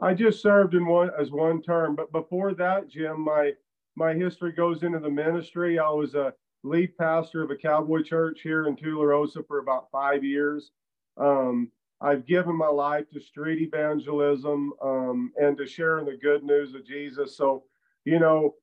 I 0.01 0.15
just 0.15 0.43
served 0.43 0.75
in 0.75 0.87
one 0.87 1.11
as 1.19 1.31
one 1.31 1.63
term, 1.63 1.95
but 1.95 2.11
before 2.11 2.55
that, 2.55 2.89
Jim, 2.89 3.21
my 3.21 3.53
my 3.97 4.15
history 4.15 4.53
goes 4.53 4.83
into 4.83 4.99
the 4.99 5.11
ministry. 5.11 5.79
I 5.79 5.91
was 5.91 6.15
a 6.15 6.35
lead 6.63 6.97
pastor 6.99 7.43
of 7.43 7.51
a 7.51 7.57
cowboy 7.57 8.03
church 8.03 8.41
here 8.43 8.67
in 8.67 8.77
Tularosa 8.77 9.47
for 9.47 9.59
about 9.59 9.91
five 9.91 10.23
years. 10.23 10.71
Um, 11.17 11.71
I've 12.01 12.27
given 12.27 12.55
my 12.55 12.69
life 12.69 13.09
to 13.11 13.21
street 13.21 13.63
evangelism 13.63 14.73
um, 14.83 15.33
and 15.41 15.57
to 15.57 15.67
sharing 15.67 16.05
the 16.05 16.17
good 16.17 16.45
news 16.45 16.75
of 16.75 16.85
Jesus. 16.85 17.37
So, 17.37 17.65
you 18.05 18.19
know, 18.19 18.55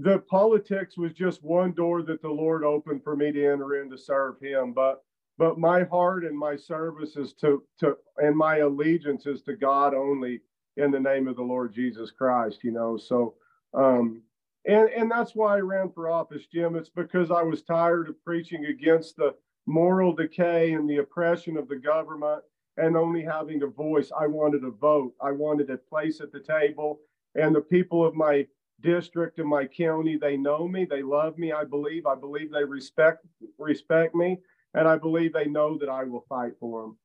the 0.00 0.18
politics 0.28 0.98
was 0.98 1.12
just 1.12 1.44
one 1.44 1.72
door 1.72 2.02
that 2.02 2.20
the 2.20 2.28
Lord 2.28 2.64
opened 2.64 3.04
for 3.04 3.14
me 3.14 3.30
to 3.30 3.46
enter 3.46 3.80
in 3.80 3.90
to 3.90 3.98
serve 3.98 4.40
Him. 4.40 4.72
But 4.72 5.02
but 5.38 5.58
my 5.58 5.84
heart 5.84 6.24
and 6.24 6.36
my 6.36 6.56
service 6.56 7.16
is 7.16 7.32
to 7.34 7.62
to 7.78 7.96
and 8.16 8.36
my 8.36 8.58
allegiance 8.58 9.26
is 9.26 9.42
to 9.42 9.54
God 9.54 9.94
only 9.94 10.40
in 10.76 10.90
the 10.90 11.00
name 11.00 11.28
of 11.28 11.36
the 11.36 11.42
Lord 11.42 11.72
Jesus 11.72 12.10
Christ. 12.10 12.64
You 12.64 12.72
know, 12.72 12.96
so 12.96 13.34
um, 13.74 14.22
and 14.66 14.88
and 14.90 15.10
that's 15.10 15.34
why 15.34 15.56
I 15.56 15.60
ran 15.60 15.90
for 15.90 16.10
office, 16.10 16.46
Jim. 16.46 16.76
It's 16.76 16.90
because 16.90 17.30
I 17.30 17.42
was 17.42 17.62
tired 17.62 18.08
of 18.08 18.22
preaching 18.24 18.66
against 18.66 19.16
the 19.16 19.34
moral 19.66 20.14
decay 20.14 20.72
and 20.72 20.88
the 20.88 20.98
oppression 20.98 21.56
of 21.56 21.68
the 21.68 21.76
government 21.76 22.42
and 22.78 22.96
only 22.96 23.22
having 23.22 23.62
a 23.62 23.66
voice. 23.66 24.10
I 24.18 24.26
wanted 24.26 24.64
a 24.64 24.70
vote. 24.70 25.12
I 25.20 25.32
wanted 25.32 25.70
a 25.70 25.76
place 25.76 26.20
at 26.20 26.32
the 26.32 26.40
table. 26.40 27.00
And 27.34 27.54
the 27.54 27.60
people 27.60 28.06
of 28.06 28.14
my 28.14 28.46
district 28.80 29.38
and 29.38 29.48
my 29.48 29.66
county, 29.66 30.16
they 30.16 30.36
know 30.36 30.66
me, 30.66 30.84
they 30.84 31.02
love 31.02 31.36
me, 31.38 31.52
I 31.52 31.64
believe. 31.64 32.06
I 32.06 32.14
believe 32.14 32.50
they 32.50 32.64
respect 32.64 33.26
respect 33.58 34.14
me, 34.14 34.38
and 34.74 34.86
I 34.88 34.96
believe 34.96 35.32
they 35.32 35.46
know 35.46 35.76
that 35.78 35.88
I 35.88 36.04
will 36.04 36.24
fight 36.28 36.52
for 36.60 36.82
them. 36.82 36.98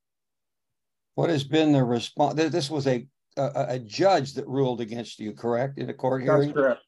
What 1.16 1.30
has 1.30 1.44
been 1.44 1.74
the 1.74 1.84
response? 1.84 2.36
This 2.36 2.70
was 2.70 2.88
a, 2.88 3.06
a, 3.38 3.66
a 3.70 3.80
judge 3.80 4.34
that 4.34 4.48
ruled 4.48 4.82
against 4.82 5.20
you, 5.20 5.34
correct, 5.34 5.78
in 5.78 5.90
a 5.90 5.94
court 5.94 6.24
hearing? 6.24 6.48
That's 6.48 6.54
correct. 6.54 6.82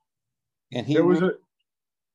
And 0.73 0.85
he 0.85 0.95
it 0.95 1.05
was 1.05 1.21
a 1.21 1.31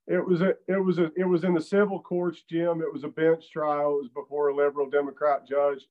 it 0.07 0.27
was 0.27 0.41
a 0.41 0.55
it 0.67 0.83
was 0.85 0.99
a 0.99 1.11
it 1.17 1.25
was 1.25 1.45
in 1.45 1.55
the 1.55 1.61
civil 1.61 2.01
courts, 2.01 2.43
Jim. 2.49 2.81
It 2.81 2.93
was 2.93 3.05
a 3.05 3.09
bench 3.09 3.51
trial. 3.51 3.95
It 3.95 4.03
was 4.03 4.11
before 4.15 4.49
a 4.49 4.57
liberal 4.57 4.91
Democrat 4.91 5.47
judge. 5.49 5.87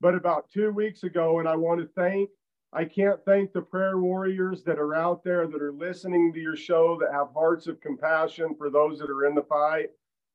But 0.00 0.14
about 0.14 0.50
two 0.50 0.70
weeks 0.70 1.04
ago, 1.04 1.38
and 1.38 1.48
I 1.48 1.56
want 1.56 1.80
to 1.80 1.88
thank 1.94 2.28
I 2.72 2.84
can't 2.84 3.20
thank 3.24 3.52
the 3.52 3.62
prayer 3.62 3.98
warriors 3.98 4.62
that 4.64 4.78
are 4.78 4.94
out 4.94 5.22
there 5.24 5.46
that 5.46 5.62
are 5.62 5.72
listening 5.72 6.32
to 6.32 6.40
your 6.40 6.56
show 6.56 6.98
that 7.00 7.12
have 7.12 7.28
hearts 7.34 7.66
of 7.66 7.80
compassion 7.80 8.54
for 8.56 8.70
those 8.70 8.98
that 8.98 9.10
are 9.10 9.26
in 9.26 9.34
the 9.34 9.42
fight. 9.42 9.90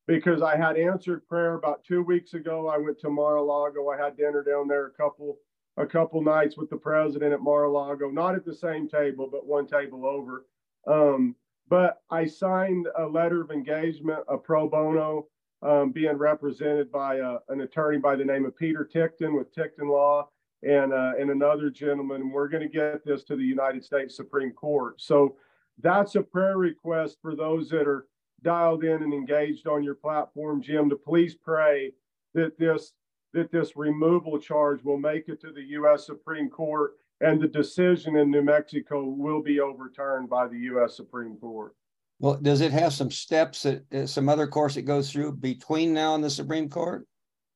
Because 0.07 0.41
I 0.41 0.55
had 0.55 0.77
answered 0.77 1.27
prayer 1.27 1.55
about 1.55 1.83
two 1.83 2.01
weeks 2.01 2.33
ago. 2.33 2.69
I 2.69 2.77
went 2.77 2.97
to 2.99 3.09
Mar-a-Lago. 3.09 3.89
I 3.89 3.97
had 3.97 4.15
dinner 4.15 4.41
down 4.41 4.67
there 4.67 4.85
a 4.85 4.91
couple 4.91 5.37
a 5.77 5.85
couple 5.85 6.21
nights 6.21 6.57
with 6.57 6.69
the 6.69 6.77
president 6.77 7.33
at 7.33 7.41
Mar-a-Lago, 7.41 8.09
not 8.09 8.35
at 8.35 8.45
the 8.45 8.53
same 8.53 8.89
table, 8.89 9.29
but 9.31 9.45
one 9.45 9.67
table 9.67 10.05
over. 10.05 10.45
Um, 10.87 11.35
but 11.69 12.01
I 12.09 12.25
signed 12.25 12.87
a 12.97 13.05
letter 13.05 13.41
of 13.41 13.51
engagement, 13.51 14.19
a 14.27 14.37
pro 14.37 14.67
bono, 14.67 15.27
um, 15.61 15.91
being 15.91 16.17
represented 16.17 16.91
by 16.91 17.19
uh, 17.19 17.39
an 17.49 17.61
attorney 17.61 17.97
by 17.97 18.15
the 18.15 18.25
name 18.25 18.45
of 18.45 18.55
Peter 18.55 18.89
Ticktin 18.91 19.37
with 19.37 19.53
Ticktin 19.53 19.89
Law 19.89 20.29
and 20.63 20.93
uh, 20.93 21.13
and 21.19 21.29
another 21.29 21.69
gentleman. 21.69 22.21
And 22.21 22.31
we're 22.31 22.47
going 22.47 22.63
to 22.63 22.69
get 22.69 23.05
this 23.05 23.23
to 23.25 23.35
the 23.35 23.43
United 23.43 23.83
States 23.83 24.15
Supreme 24.15 24.51
Court. 24.51 25.01
So 25.01 25.35
that's 25.79 26.15
a 26.15 26.21
prayer 26.21 26.57
request 26.57 27.17
for 27.21 27.35
those 27.35 27.69
that 27.69 27.87
are 27.87 28.07
dialed 28.43 28.83
in 28.83 29.03
and 29.03 29.13
engaged 29.13 29.67
on 29.67 29.83
your 29.83 29.95
platform, 29.95 30.61
Jim, 30.61 30.89
to 30.89 30.95
please 30.95 31.35
pray 31.35 31.91
that 32.33 32.57
this 32.57 32.93
that 33.33 33.51
this 33.51 33.75
removal 33.75 34.39
charge 34.39 34.83
will 34.83 34.97
make 34.97 35.29
it 35.29 35.41
to 35.41 35.51
the 35.51 35.63
U.S. 35.63 36.05
Supreme 36.05 36.49
Court 36.49 36.93
and 37.21 37.41
the 37.41 37.47
decision 37.47 38.15
in 38.15 38.29
New 38.29 38.43
Mexico 38.43 39.03
will 39.03 39.41
be 39.41 39.59
overturned 39.59 40.29
by 40.29 40.47
the 40.47 40.57
U.S. 40.59 40.95
Supreme 40.95 41.35
Court. 41.37 41.73
Well, 42.19 42.35
does 42.41 42.61
it 42.61 42.71
have 42.71 42.93
some 42.93 43.11
steps 43.11 43.63
that 43.63 43.93
uh, 43.93 44.05
some 44.07 44.29
other 44.29 44.47
course 44.47 44.77
it 44.77 44.83
goes 44.83 45.11
through 45.11 45.33
between 45.33 45.93
now 45.93 46.15
and 46.15 46.23
the 46.23 46.29
Supreme 46.29 46.69
Court? 46.69 47.07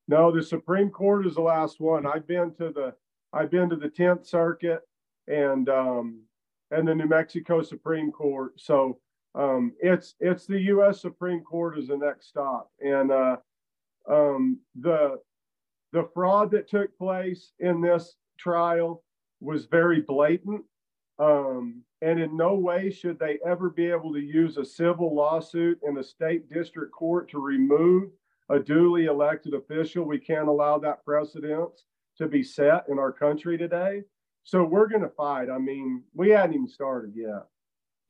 No, 0.07 0.31
the 0.31 0.43
Supreme 0.43 0.89
Court 0.89 1.25
is 1.25 1.35
the 1.35 1.41
last 1.41 1.79
one. 1.79 2.05
I've 2.05 2.27
been 2.27 2.53
to 2.55 2.71
the 2.71 2.93
I've 3.33 3.49
been 3.49 3.69
to 3.69 3.75
the 3.75 3.89
Tenth 3.89 4.27
Circuit 4.27 4.81
and 5.27 5.69
um, 5.69 6.21
and 6.69 6.87
the 6.87 6.93
New 6.93 7.07
Mexico 7.07 7.61
Supreme 7.61 8.11
Court. 8.11 8.53
So 8.57 8.99
um, 9.33 9.73
it's 9.79 10.15
it's 10.19 10.45
the 10.45 10.59
U.S. 10.59 11.01
Supreme 11.01 11.41
Court 11.41 11.79
is 11.79 11.87
the 11.87 11.97
next 11.97 12.27
stop, 12.27 12.69
and 12.81 13.11
uh, 13.11 13.37
um, 14.07 14.59
the 14.79 15.17
the 15.91 16.07
fraud 16.13 16.51
that 16.51 16.69
took 16.69 16.95
place 16.97 17.51
in 17.59 17.81
this 17.81 18.15
trial 18.39 19.03
was 19.39 19.65
very 19.65 20.01
blatant. 20.01 20.63
Um, 21.19 21.83
and 22.01 22.19
in 22.19 22.35
no 22.35 22.55
way 22.55 22.89
should 22.89 23.19
they 23.19 23.37
ever 23.45 23.69
be 23.69 23.85
able 23.85 24.11
to 24.13 24.19
use 24.19 24.57
a 24.57 24.65
civil 24.65 25.13
lawsuit 25.13 25.79
in 25.87 25.97
a 25.97 26.03
state 26.03 26.49
district 26.49 26.91
court 26.91 27.29
to 27.31 27.39
remove 27.39 28.09
a 28.49 28.59
duly 28.59 29.05
elected 29.05 29.53
official. 29.53 30.03
We 30.03 30.17
can't 30.17 30.47
allow 30.47 30.79
that 30.79 31.05
precedence 31.05 31.85
to 32.17 32.27
be 32.27 32.43
set 32.43 32.85
in 32.89 32.97
our 32.97 33.11
country 33.11 33.57
today. 33.57 34.01
So 34.43 34.63
we're 34.63 34.87
going 34.87 35.03
to 35.03 35.09
fight. 35.09 35.49
I 35.49 35.59
mean, 35.59 36.03
we 36.15 36.31
hadn't 36.31 36.55
even 36.55 36.67
started 36.67 37.13
yet. 37.15 37.45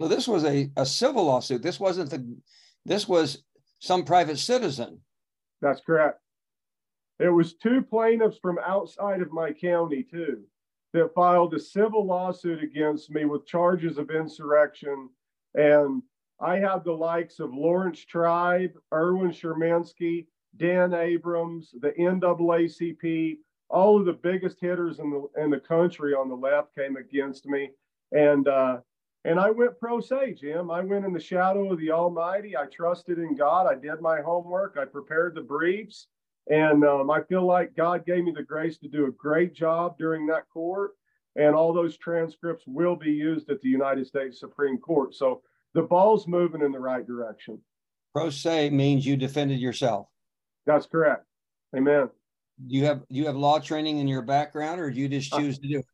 So 0.02 0.08
this 0.08 0.28
was 0.28 0.46
a, 0.46 0.72
a 0.78 0.86
civil 0.86 1.26
lawsuit. 1.26 1.62
This 1.62 1.80
wasn't 1.80 2.10
the, 2.10 2.26
this 2.86 3.08
was 3.08 3.44
some 3.80 4.06
private 4.06 4.40
citizen. 4.40 5.02
That's 5.62 5.82
correct. 5.82 6.21
It 7.22 7.30
was 7.30 7.54
two 7.54 7.82
plaintiffs 7.82 8.38
from 8.38 8.60
outside 8.66 9.22
of 9.22 9.32
my 9.32 9.52
county, 9.52 10.04
too 10.04 10.44
that 10.94 11.14
filed 11.14 11.54
a 11.54 11.60
civil 11.60 12.06
lawsuit 12.06 12.62
against 12.62 13.12
me 13.12 13.26
with 13.26 13.46
charges 13.46 13.98
of 13.98 14.12
insurrection. 14.12 15.10
And 15.56 16.04
I 16.40 16.58
had 16.58 16.84
the 16.84 16.94
likes 16.94 17.40
of 17.40 17.54
Laurence 17.54 18.04
Tribe, 18.04 18.72
Erwin 18.94 19.32
Chemerinsky, 19.32 20.28
Dan 20.58 20.94
Abrams, 20.94 21.74
the 21.80 21.92
NAACP, 21.92 23.38
all 23.70 24.00
of 24.00 24.06
the 24.06 24.14
biggest 24.14 24.60
hitters 24.60 25.00
in 25.00 25.10
the 25.12 25.42
in 25.42 25.50
the 25.50 25.60
country 25.60 26.14
on 26.14 26.28
the 26.28 26.36
left 26.36 26.76
came 26.76 26.98
against 26.98 27.46
me. 27.46 27.70
And 28.12 28.48
uh, 28.50 28.80
and 29.24 29.40
I 29.40 29.52
went 29.52 29.80
pro 29.80 30.02
se, 30.02 30.34
Jim. 30.34 30.70
I 30.70 30.82
went 30.82 31.06
in 31.06 31.14
the 31.14 31.20
shadow 31.22 31.72
of 31.72 31.80
the 31.80 31.92
Almighty. 31.92 32.58
I 32.58 32.66
trusted 32.66 33.18
in 33.18 33.36
God. 33.38 33.68
I 33.68 33.76
did 33.76 34.02
my 34.02 34.20
homework. 34.20 34.78
I 34.78 34.84
prepared 34.84 35.36
the 35.36 35.42
briefs. 35.42 36.08
And 36.50 36.84
um, 36.84 37.12
I 37.12 37.22
feel 37.22 37.46
like 37.46 37.76
God 37.76 38.06
gave 38.06 38.24
me 38.24 38.34
the 38.36 38.44
grace 38.44 38.78
to 38.80 38.88
do 38.88 39.06
a 39.06 39.12
great 39.12 39.54
job 39.54 39.98
during 39.98 40.26
that 40.28 40.50
court. 40.52 40.92
And 41.36 41.56
all 41.56 41.72
those 41.72 41.98
transcripts 41.98 42.66
will 42.68 42.96
be 42.96 43.12
used 43.12 43.50
at 43.50 43.62
the 43.62 43.70
United 43.70 44.06
States 44.08 44.40
Supreme 44.40 44.78
Court. 44.78 45.16
So 45.16 45.42
the 45.74 45.84
ball's 45.84 46.28
moving 46.28 46.62
in 46.62 46.72
the 46.72 46.80
right 46.80 47.06
direction. 47.06 47.60
Pro 48.14 48.30
se 48.30 48.70
means 48.72 49.06
you 49.06 49.16
defended 49.16 49.60
yourself. 49.60 50.08
That's 50.66 50.86
correct. 50.86 51.26
Amen. 51.76 52.10
Do 52.68 52.76
you 52.76 52.86
have 52.86 53.04
you 53.10 53.26
have 53.28 53.36
law 53.36 53.60
training 53.60 54.00
in 54.00 54.08
your 54.08 54.22
background, 54.22 54.82
or 54.82 54.92
do 54.92 55.00
you 55.00 55.08
just 55.08 55.32
choose 55.32 55.58
to 55.60 55.68
do 55.68 55.80
it? 55.80 55.86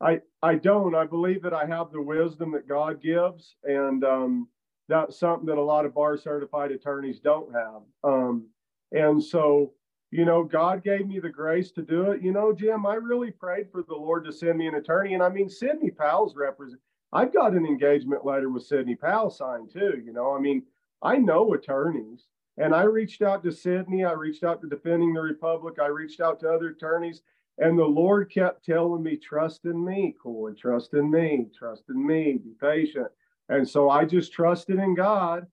I 0.00 0.20
I 0.42 0.56
don't. 0.56 0.94
I 0.94 1.06
believe 1.06 1.42
that 1.42 1.54
I 1.54 1.64
have 1.64 1.92
the 1.92 2.02
wisdom 2.02 2.52
that 2.52 2.68
God 2.68 3.00
gives, 3.00 3.56
and 3.64 4.04
um, 4.04 4.48
that's 4.88 5.18
something 5.18 5.46
that 5.46 5.56
a 5.56 5.62
lot 5.62 5.86
of 5.86 5.94
bar 5.94 6.18
certified 6.18 6.72
attorneys 6.72 7.20
don't 7.20 7.54
have. 7.54 7.82
Um, 8.04 8.48
and 8.92 9.22
so, 9.22 9.72
you 10.10 10.24
know, 10.24 10.44
God 10.44 10.84
gave 10.84 11.06
me 11.06 11.18
the 11.18 11.28
grace 11.28 11.70
to 11.72 11.82
do 11.82 12.12
it. 12.12 12.22
You 12.22 12.32
know, 12.32 12.52
Jim, 12.52 12.86
I 12.86 12.94
really 12.94 13.30
prayed 13.30 13.70
for 13.70 13.82
the 13.82 13.94
Lord 13.94 14.24
to 14.24 14.32
send 14.32 14.58
me 14.58 14.66
an 14.66 14.76
attorney. 14.76 15.14
And 15.14 15.22
I 15.22 15.28
mean, 15.28 15.48
Sidney 15.48 15.90
Powell's 15.90 16.36
represent. 16.36 16.80
I've 17.12 17.32
got 17.32 17.52
an 17.52 17.66
engagement 17.66 18.24
letter 18.24 18.48
with 18.48 18.64
Sidney 18.64 18.94
Powell 18.94 19.30
signed 19.30 19.70
too. 19.72 20.02
You 20.04 20.12
know, 20.12 20.34
I 20.34 20.40
mean, 20.40 20.62
I 21.02 21.16
know 21.16 21.54
attorneys. 21.54 22.26
And 22.58 22.74
I 22.74 22.84
reached 22.84 23.20
out 23.20 23.42
to 23.44 23.52
Sidney. 23.52 24.04
I 24.04 24.12
reached 24.12 24.42
out 24.42 24.62
to 24.62 24.68
Defending 24.68 25.12
the 25.12 25.20
Republic. 25.20 25.76
I 25.80 25.88
reached 25.88 26.20
out 26.20 26.40
to 26.40 26.50
other 26.50 26.68
attorneys. 26.68 27.20
And 27.58 27.78
the 27.78 27.84
Lord 27.84 28.30
kept 28.30 28.64
telling 28.64 29.02
me, 29.02 29.16
trust 29.16 29.64
in 29.64 29.82
me, 29.84 30.14
Couy, 30.22 30.56
trust 30.56 30.94
in 30.94 31.10
me, 31.10 31.48
trust 31.56 31.84
in 31.88 32.06
me, 32.06 32.38
be 32.42 32.54
patient. 32.60 33.08
And 33.48 33.68
so 33.68 33.90
I 33.90 34.04
just 34.04 34.32
trusted 34.32 34.78
in 34.78 34.94
God. 34.94 35.46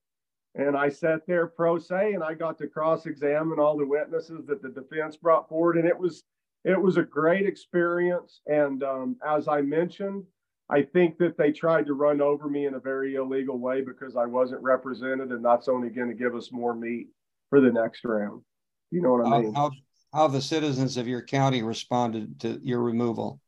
And 0.55 0.77
I 0.77 0.89
sat 0.89 1.25
there 1.25 1.47
pro 1.47 1.79
se 1.79 2.13
and 2.13 2.23
I 2.23 2.35
got 2.35 2.57
to 2.59 2.67
cross 2.67 3.05
examine 3.05 3.59
all 3.59 3.77
the 3.77 3.85
witnesses 3.85 4.45
that 4.47 4.61
the 4.61 4.69
defense 4.69 5.17
brought 5.17 5.49
forward. 5.49 5.77
And 5.77 5.87
it 5.87 5.97
was 5.97 6.23
it 6.63 6.79
was 6.79 6.97
a 6.97 7.03
great 7.03 7.45
experience. 7.45 8.41
And 8.47 8.83
um, 8.83 9.17
as 9.27 9.47
I 9.47 9.61
mentioned, 9.61 10.23
I 10.69 10.81
think 10.81 11.17
that 11.17 11.37
they 11.37 11.51
tried 11.51 11.85
to 11.87 11.93
run 11.93 12.21
over 12.21 12.47
me 12.47 12.65
in 12.65 12.75
a 12.75 12.79
very 12.79 13.15
illegal 13.15 13.57
way 13.59 13.81
because 13.81 14.15
I 14.15 14.25
wasn't 14.25 14.63
represented, 14.63 15.31
and 15.31 15.43
that's 15.43 15.67
only 15.67 15.89
going 15.89 16.07
to 16.07 16.15
give 16.15 16.35
us 16.35 16.51
more 16.51 16.73
meat 16.73 17.07
for 17.49 17.59
the 17.59 17.71
next 17.71 18.05
round. 18.05 18.41
You 18.89 19.01
know 19.01 19.11
what 19.11 19.27
I 19.27 19.41
mean? 19.41 19.53
How, 19.53 19.71
how 20.13 20.27
the 20.27 20.41
citizens 20.41 20.97
of 20.97 21.07
your 21.07 21.21
county 21.21 21.63
responded 21.63 22.39
to 22.41 22.59
your 22.63 22.81
removal? 22.81 23.39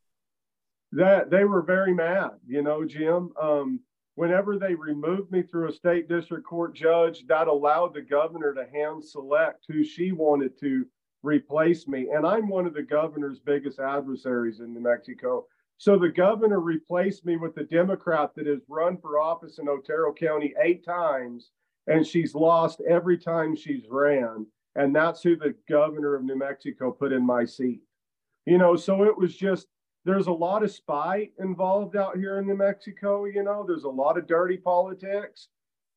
That 0.91 1.29
they 1.29 1.45
were 1.45 1.61
very 1.61 1.93
mad. 1.93 2.31
You 2.45 2.61
know, 2.63 2.83
Jim. 2.83 3.31
Um, 3.41 3.79
whenever 4.15 4.57
they 4.57 4.75
removed 4.75 5.31
me 5.31 5.43
through 5.43 5.69
a 5.69 5.73
state 5.73 6.09
district 6.09 6.45
court 6.45 6.73
judge, 6.73 7.25
that 7.27 7.47
allowed 7.47 7.93
the 7.93 8.01
governor 8.01 8.53
to 8.53 8.65
hand 8.73 9.03
select 9.03 9.65
who 9.67 9.83
she 9.83 10.11
wanted 10.11 10.59
to 10.59 10.85
replace 11.23 11.87
me. 11.87 12.09
And 12.13 12.25
I'm 12.25 12.47
one 12.47 12.65
of 12.65 12.73
the 12.73 12.83
governor's 12.83 13.39
biggest 13.39 13.79
adversaries 13.79 14.59
in 14.59 14.73
New 14.73 14.81
Mexico. 14.81 15.45
So 15.77 15.97
the 15.97 16.09
governor 16.09 16.61
replaced 16.61 17.25
me 17.25 17.35
with 17.35 17.57
a 17.57 17.63
Democrat 17.63 18.31
that 18.35 18.47
has 18.47 18.61
run 18.69 18.97
for 18.97 19.19
office 19.19 19.59
in 19.59 19.67
Otero 19.67 20.13
County 20.13 20.53
eight 20.63 20.85
times, 20.85 21.51
and 21.87 22.07
she's 22.07 22.33
lost 22.33 22.81
every 22.89 23.17
time 23.17 23.55
she's 23.55 23.83
ran. 23.89 24.45
And 24.75 24.95
that's 24.95 25.21
who 25.21 25.35
the 25.35 25.55
governor 25.67 26.15
of 26.15 26.23
New 26.23 26.37
Mexico 26.37 26.91
put 26.91 27.11
in 27.11 27.25
my 27.25 27.43
seat. 27.43 27.81
You 28.45 28.57
know, 28.57 28.75
so 28.75 29.03
it 29.03 29.17
was 29.17 29.35
just, 29.35 29.67
there's 30.05 30.27
a 30.27 30.31
lot 30.31 30.63
of 30.63 30.71
spite 30.71 31.33
involved 31.39 31.95
out 31.95 32.15
here 32.15 32.37
in 32.37 32.47
New 32.47 32.55
Mexico. 32.55 33.25
You 33.25 33.43
know, 33.43 33.65
there's 33.67 33.83
a 33.83 33.89
lot 33.89 34.17
of 34.17 34.27
dirty 34.27 34.57
politics. 34.57 35.49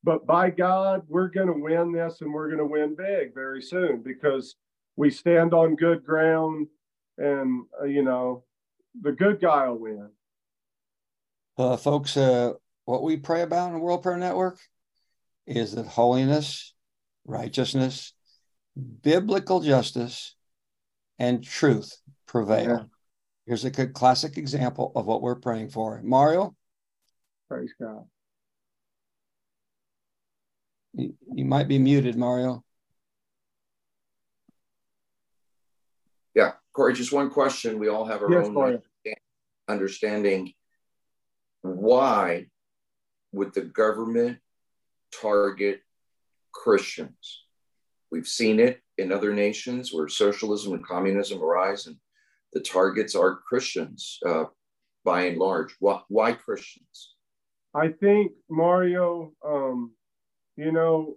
But 0.03 0.27
by 0.27 0.51
God, 0.51 1.03
we're 1.09 1.29
going 1.29 1.49
to 1.49 1.53
win 1.53 1.93
this 1.93 2.23
and 2.23 2.33
we're 2.33 2.49
going 2.49 2.59
to 2.59 2.65
win 2.65 2.97
big 2.97 3.35
very 3.35 3.61
soon 3.61 4.03
because 4.03 4.57
we 4.97 5.11
stand 5.11 5.53
on 5.53 5.77
good 5.77 6.05
ground 6.05 6.69
and, 7.19 7.65
uh, 7.81 7.85
you 7.85 8.03
know, 8.03 8.45
the 9.03 9.13
good 9.13 9.41
guy 9.41 9.69
will 9.69 9.79
win. 9.79 10.09
Uh, 11.59 11.77
folks, 11.77 12.17
uh, 12.17 12.53
what 12.85 13.03
we 13.03 13.17
pray 13.17 13.43
about 13.43 13.69
in 13.69 13.75
the 13.75 13.81
World 13.81 14.03
Prayer 14.03 14.17
Network 14.17 14.59
is 15.47 15.75
that 15.75 15.87
holiness, 15.87 16.73
righteousness, 17.27 18.15
biblical 19.03 19.61
justice, 19.61 20.37
and 21.19 21.43
truth 21.43 22.01
prevail. 22.27 22.69
Yeah. 22.69 22.83
Here's 23.49 23.65
a 23.65 23.71
good 23.71 23.95
classic 23.95 24.37
example 24.37 24.93
of 24.95 25.07
what 25.07 25.23
we're 25.23 25.35
praying 25.35 25.71
for. 25.71 26.03
Mario? 26.05 26.55
Praise 27.49 27.73
God. 27.81 28.05
You, 30.93 31.15
you 31.33 31.47
might 31.47 31.67
be 31.67 31.79
muted, 31.79 32.15
Mario. 32.15 32.63
Yeah, 36.35 36.53
Corey, 36.75 36.93
just 36.93 37.11
one 37.11 37.31
question. 37.31 37.79
We 37.79 37.89
all 37.89 38.05
have 38.05 38.21
our 38.21 38.31
yes, 38.31 38.49
own 38.49 38.83
understanding. 39.67 40.53
Why 41.63 42.49
would 43.33 43.55
the 43.55 43.63
government 43.63 44.41
target 45.23 45.81
Christians? 46.53 47.45
We've 48.13 48.29
seen 48.29 48.61
it 48.61 48.83
in 48.99 49.11
other 49.11 49.33
nations 49.33 49.91
where 49.91 50.07
socialism 50.09 50.75
and 50.75 50.87
communism 50.87 51.43
arise, 51.43 51.87
and 51.87 51.97
the 52.53 52.61
targets 52.61 53.15
are 53.15 53.37
Christians 53.37 54.19
uh, 54.27 54.45
by 55.05 55.27
and 55.27 55.39
large. 55.39 55.75
Why, 55.81 56.01
why 56.09 56.33
Christians? 56.33 57.15
I 57.75 57.89
think, 57.89 58.33
Mario, 58.49 59.33
um, 59.45 59.93
you 60.57 60.73
know, 60.73 61.17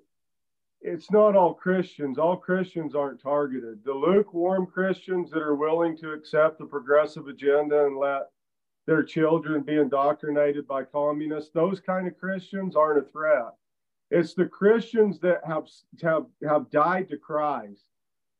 it's 0.81 1.11
not 1.11 1.35
all 1.35 1.53
Christians. 1.53 2.17
All 2.17 2.37
Christians 2.37 2.95
aren't 2.95 3.21
targeted. 3.21 3.83
The 3.85 3.93
lukewarm 3.93 4.65
Christians 4.65 5.29
that 5.31 5.41
are 5.41 5.55
willing 5.55 5.95
to 5.97 6.11
accept 6.11 6.57
the 6.57 6.65
progressive 6.65 7.27
agenda 7.27 7.85
and 7.85 7.97
let 7.97 8.29
their 8.87 9.03
children 9.03 9.61
be 9.61 9.77
indoctrinated 9.77 10.67
by 10.67 10.83
communists, 10.83 11.51
those 11.53 11.79
kind 11.79 12.07
of 12.07 12.17
Christians 12.17 12.75
aren't 12.75 13.05
a 13.05 13.09
threat. 13.11 13.53
It's 14.09 14.33
the 14.33 14.47
Christians 14.47 15.19
that 15.19 15.41
have, 15.45 15.67
have, 16.01 16.25
have 16.47 16.71
died 16.71 17.09
to 17.09 17.17
Christ. 17.17 17.85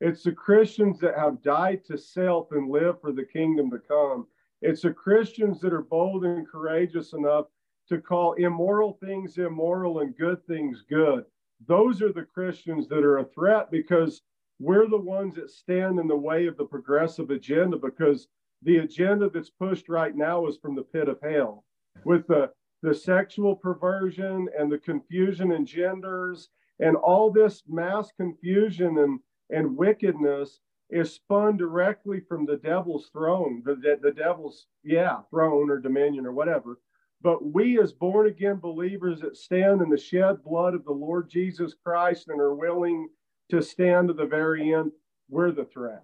It's 0.02 0.24
the 0.24 0.34
Christians 0.34 1.00
that 1.00 1.18
have 1.18 1.42
died 1.42 1.86
to 1.86 1.98
self 1.98 2.52
and 2.52 2.70
live 2.70 3.00
for 3.00 3.14
the 3.14 3.24
kingdom 3.24 3.72
to 3.72 3.80
come. 3.80 4.28
It's 4.62 4.82
the 4.82 4.92
Christians 4.92 5.62
that 5.62 5.74
are 5.74 5.82
bold 5.82 6.26
and 6.26 6.48
courageous 6.48 7.14
enough 7.14 7.46
to 7.90 8.00
call 8.00 8.34
immoral 8.34 8.98
things 9.02 9.38
immoral 9.38 10.00
and 10.00 10.16
good 10.18 10.46
things 10.48 10.84
good 10.90 11.26
those 11.68 12.02
are 12.02 12.14
the 12.14 12.24
Christians 12.24 12.88
that 12.88 13.04
are 13.04 13.20
a 13.20 13.26
threat 13.26 13.70
because 13.70 14.22
we're 14.60 14.88
the 14.88 14.98
ones 14.98 15.36
that 15.36 15.52
stand 15.52 16.00
in 16.00 16.08
the 16.08 16.16
way 16.16 16.48
of 16.48 16.58
the 16.58 16.66
progressive 16.66 17.30
agenda 17.30 17.78
because 17.78 18.28
the 18.64 18.78
agenda 18.78 19.30
that's 19.30 19.50
pushed 19.50 19.90
right 19.90 20.16
now 20.16 20.48
is 20.48 20.58
from 20.58 20.76
the 20.76 20.84
pit 20.84 21.10
of 21.10 21.20
hell 21.22 21.66
with 22.06 22.26
the 22.28 22.50
the 22.84 22.94
sexual 22.94 23.56
perversion 23.56 24.48
and 24.58 24.72
the 24.72 24.78
confusion 24.78 25.52
in 25.52 25.66
genders 25.66 26.50
and 26.80 26.96
all 26.96 27.30
this 27.30 27.62
mass 27.68 28.12
confusion 28.18 28.98
and 28.98 29.20
and 29.52 29.78
wickedness 29.78 30.60
is 30.90 31.14
spun 31.14 31.56
directly 31.56 32.20
from 32.20 32.46
the 32.46 32.58
devil's 32.58 33.10
throne 33.14 33.62
the, 33.66 33.76
the, 33.76 34.00
the 34.02 34.12
devil's 34.12 34.68
yeah 34.84 35.20
throne 35.30 35.70
or 35.70 35.78
dominion 35.78 36.26
or 36.26 36.34
whatever 36.34 36.80
but 37.24 37.54
we, 37.54 37.80
as 37.80 37.92
born 37.92 38.28
again 38.28 38.58
believers 38.58 39.22
that 39.22 39.38
stand 39.38 39.82
in 39.82 39.90
the 39.90 39.98
shed 39.98 40.44
blood 40.44 40.74
of 40.74 40.86
the 40.86 40.92
Lord 40.92 41.30
Jesus 41.30 41.76
Christ 41.84 42.30
and 42.30 42.42
are 42.42 42.56
willing 42.56 43.10
to 43.50 43.62
stand 43.62 44.08
to 44.08 44.14
the 44.14 44.26
very 44.26 44.74
end, 44.74 44.92
we're 45.30 45.52
the 45.52 45.66
threat. 45.66 46.04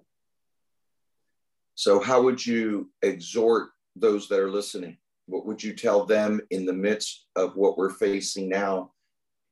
So, 1.76 2.00
how 2.00 2.22
would 2.22 2.46
you 2.46 2.92
exhort 3.02 3.70
those 3.96 4.28
that 4.28 4.40
are 4.40 4.52
listening? 4.52 4.98
What 5.26 5.46
would 5.46 5.64
you 5.64 5.74
tell 5.74 6.06
them 6.06 6.40
in 6.52 6.66
the 6.66 6.74
midst 6.74 7.26
of 7.36 7.56
what 7.56 7.78
we're 7.78 7.90
facing 7.90 8.48
now 8.48 8.92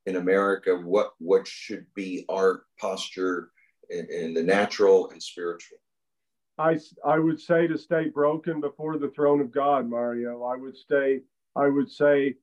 in 0.05 0.17
America? 0.17 0.75
What 0.75 1.13
what 1.19 1.47
should 1.47 1.85
be 1.95 2.25
our 2.29 2.63
posture 2.79 3.51
in, 3.89 4.07
in 4.11 4.33
the 4.33 4.43
natural 4.43 5.09
and 5.09 5.21
spiritual? 5.21 5.77
I 6.57 6.79
I 7.05 7.19
would 7.19 7.39
say 7.39 7.67
to 7.67 7.77
stay 7.77 8.09
broken 8.09 8.61
before 8.61 8.97
the 8.97 9.09
throne 9.09 9.41
of 9.41 9.51
God, 9.51 9.89
Mario. 9.89 10.43
I 10.43 10.55
would 10.55 10.77
stay 10.77 11.21
I 11.55 11.67
would 11.67 11.91
say 11.91 12.35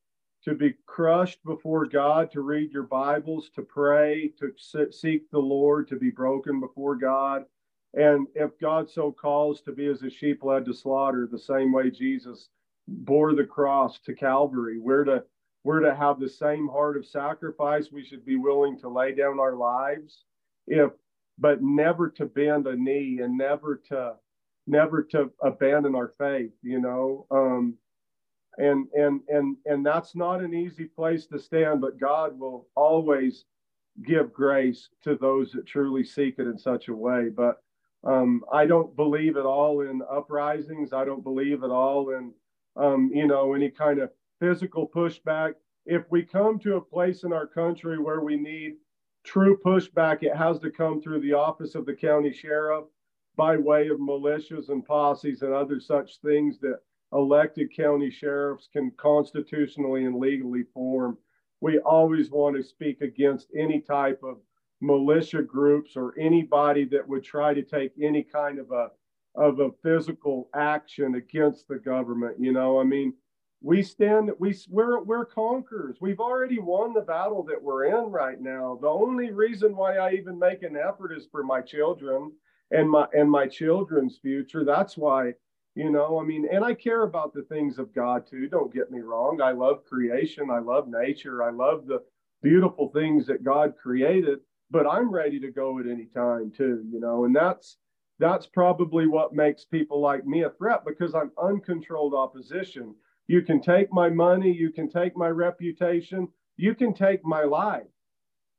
to 0.43 0.53
be 0.53 0.75
crushed 0.85 1.43
before 1.45 1.85
God, 1.85 2.29
to 2.31 2.41
read 2.41 2.71
your 2.71 2.83
Bibles, 2.83 3.49
to 3.55 3.61
pray, 3.61 4.33
to 4.39 4.51
seek 4.91 5.29
the 5.31 5.39
Lord, 5.39 5.87
to 5.87 5.95
be 5.95 6.09
broken 6.09 6.59
before 6.59 6.95
God. 6.95 7.45
And 7.93 8.27
if 8.35 8.51
God 8.59 8.89
so 8.89 9.11
calls 9.11 9.61
to 9.61 9.71
be 9.71 9.85
as 9.85 10.01
a 10.01 10.09
sheep 10.09 10.43
led 10.43 10.65
to 10.65 10.73
slaughter, 10.73 11.27
the 11.31 11.39
same 11.39 11.71
way 11.71 11.91
Jesus 11.91 12.49
bore 12.87 13.33
the 13.33 13.45
cross 13.45 13.99
to 14.01 14.13
Calvary, 14.13 14.79
we're 14.79 15.05
to 15.05 15.23
we're 15.63 15.79
to 15.79 15.95
have 15.95 16.19
the 16.19 16.27
same 16.27 16.67
heart 16.67 16.97
of 16.97 17.05
sacrifice. 17.05 17.89
We 17.89 18.03
should 18.03 18.25
be 18.25 18.35
willing 18.35 18.77
to 18.79 18.89
lay 18.89 19.15
down 19.15 19.39
our 19.39 19.55
lives, 19.55 20.25
if 20.67 20.91
but 21.37 21.61
never 21.61 22.09
to 22.09 22.25
bend 22.25 22.67
a 22.67 22.75
knee 22.75 23.19
and 23.21 23.37
never 23.37 23.81
to 23.89 24.13
never 24.65 25.03
to 25.03 25.29
abandon 25.41 25.95
our 25.95 26.13
faith. 26.17 26.51
You 26.61 26.79
know, 26.79 27.25
um, 27.31 27.75
and 28.57 28.87
and 28.93 29.21
and 29.29 29.57
and 29.65 29.85
that's 29.85 30.15
not 30.15 30.41
an 30.41 30.53
easy 30.53 30.85
place 30.85 31.25
to 31.25 31.39
stand 31.39 31.81
but 31.81 31.99
god 31.99 32.37
will 32.37 32.67
always 32.75 33.45
give 34.01 34.33
grace 34.33 34.89
to 35.03 35.15
those 35.15 35.51
that 35.51 35.65
truly 35.65 36.03
seek 36.03 36.35
it 36.39 36.47
in 36.47 36.57
such 36.57 36.87
a 36.87 36.95
way. 36.95 37.29
But 37.29 37.61
um, 38.05 38.43
i 38.51 38.65
don't 38.65 38.95
believe 38.95 39.37
at 39.37 39.45
all 39.45 39.81
in 39.81 40.01
uprisings. 40.11 40.91
I 40.91 41.05
don't 41.05 41.23
believe 41.23 41.63
at 41.63 41.69
all 41.69 42.09
in 42.09 42.33
um, 42.75 43.11
you 43.13 43.27
know 43.27 43.53
any 43.53 43.69
kind 43.69 43.99
of 43.99 44.09
physical 44.39 44.87
pushback. 44.87 45.53
If 45.85 46.03
we 46.09 46.23
come 46.23 46.59
to 46.59 46.75
a 46.75 46.81
place 46.81 47.23
in 47.23 47.33
our 47.33 47.47
country 47.47 47.99
where 47.99 48.21
we 48.21 48.35
need 48.35 48.75
true 49.23 49.57
pushback 49.57 50.23
it 50.23 50.35
has 50.35 50.59
to 50.59 50.69
come 50.69 51.01
through 51.01 51.21
the 51.21 51.33
office 51.33 51.75
of 51.75 51.85
the 51.85 51.93
county 51.93 52.31
sheriff 52.31 52.85
by 53.35 53.57
way 53.57 53.87
of 53.87 53.99
militias 53.99 54.69
and 54.69 54.85
posses 54.85 55.41
and 55.41 55.53
other 55.53 55.79
such 55.79 56.19
things 56.19 56.59
that 56.59 56.79
elected 57.13 57.75
county 57.75 58.09
sheriffs 58.09 58.69
can 58.71 58.91
constitutionally 58.97 60.05
and 60.05 60.19
legally 60.19 60.63
form. 60.73 61.17
We 61.61 61.79
always 61.79 62.29
want 62.31 62.55
to 62.57 62.63
speak 62.63 63.01
against 63.01 63.47
any 63.57 63.79
type 63.79 64.21
of 64.23 64.37
militia 64.81 65.41
groups 65.41 65.95
or 65.95 66.13
anybody 66.19 66.85
that 66.85 67.07
would 67.07 67.23
try 67.23 67.53
to 67.53 67.63
take 67.63 67.93
any 68.01 68.23
kind 68.23 68.59
of 68.59 68.71
a 68.71 68.89
of 69.35 69.59
a 69.59 69.71
physical 69.81 70.47
action 70.53 71.15
against 71.15 71.67
the 71.67 71.77
government. 71.77 72.35
You 72.39 72.51
know, 72.51 72.79
I 72.79 72.83
mean, 72.83 73.13
we 73.63 73.81
stand 73.81 74.29
we 74.39 74.55
we're 74.69 75.01
we're 75.01 75.25
conquerors. 75.25 75.97
We've 76.01 76.19
already 76.19 76.59
won 76.59 76.93
the 76.93 77.01
battle 77.01 77.43
that 77.43 77.61
we're 77.61 77.85
in 77.85 78.11
right 78.11 78.39
now. 78.39 78.77
The 78.81 78.89
only 78.89 79.31
reason 79.31 79.75
why 79.75 79.97
I 79.97 80.11
even 80.11 80.37
make 80.37 80.63
an 80.63 80.75
effort 80.75 81.13
is 81.13 81.27
for 81.31 81.43
my 81.43 81.61
children 81.61 82.33
and 82.71 82.89
my 82.89 83.07
and 83.13 83.31
my 83.31 83.47
children's 83.47 84.17
future. 84.17 84.65
That's 84.65 84.97
why 84.97 85.33
you 85.75 85.89
know 85.89 86.19
i 86.19 86.23
mean 86.23 86.47
and 86.51 86.63
i 86.63 86.73
care 86.73 87.03
about 87.03 87.33
the 87.33 87.41
things 87.43 87.79
of 87.79 87.93
god 87.93 88.27
too 88.27 88.47
don't 88.47 88.73
get 88.73 88.91
me 88.91 88.99
wrong 88.99 89.41
i 89.41 89.51
love 89.51 89.83
creation 89.85 90.49
i 90.49 90.59
love 90.59 90.87
nature 90.87 91.43
i 91.43 91.49
love 91.49 91.85
the 91.87 92.01
beautiful 92.41 92.89
things 92.89 93.25
that 93.25 93.43
god 93.43 93.73
created 93.81 94.39
but 94.69 94.85
i'm 94.85 95.09
ready 95.09 95.39
to 95.39 95.51
go 95.51 95.79
at 95.79 95.87
any 95.87 96.05
time 96.05 96.51
too 96.55 96.83
you 96.91 96.99
know 96.99 97.25
and 97.25 97.35
that's 97.35 97.77
that's 98.19 98.45
probably 98.45 99.07
what 99.07 99.33
makes 99.33 99.65
people 99.65 99.99
like 99.99 100.25
me 100.25 100.43
a 100.43 100.49
threat 100.51 100.83
because 100.85 101.15
i'm 101.15 101.31
uncontrolled 101.41 102.13
opposition 102.13 102.93
you 103.27 103.41
can 103.41 103.61
take 103.61 103.91
my 103.91 104.09
money 104.09 104.51
you 104.51 104.71
can 104.71 104.89
take 104.89 105.15
my 105.15 105.29
reputation 105.29 106.27
you 106.57 106.75
can 106.75 106.93
take 106.93 107.23
my 107.23 107.43
life 107.43 107.83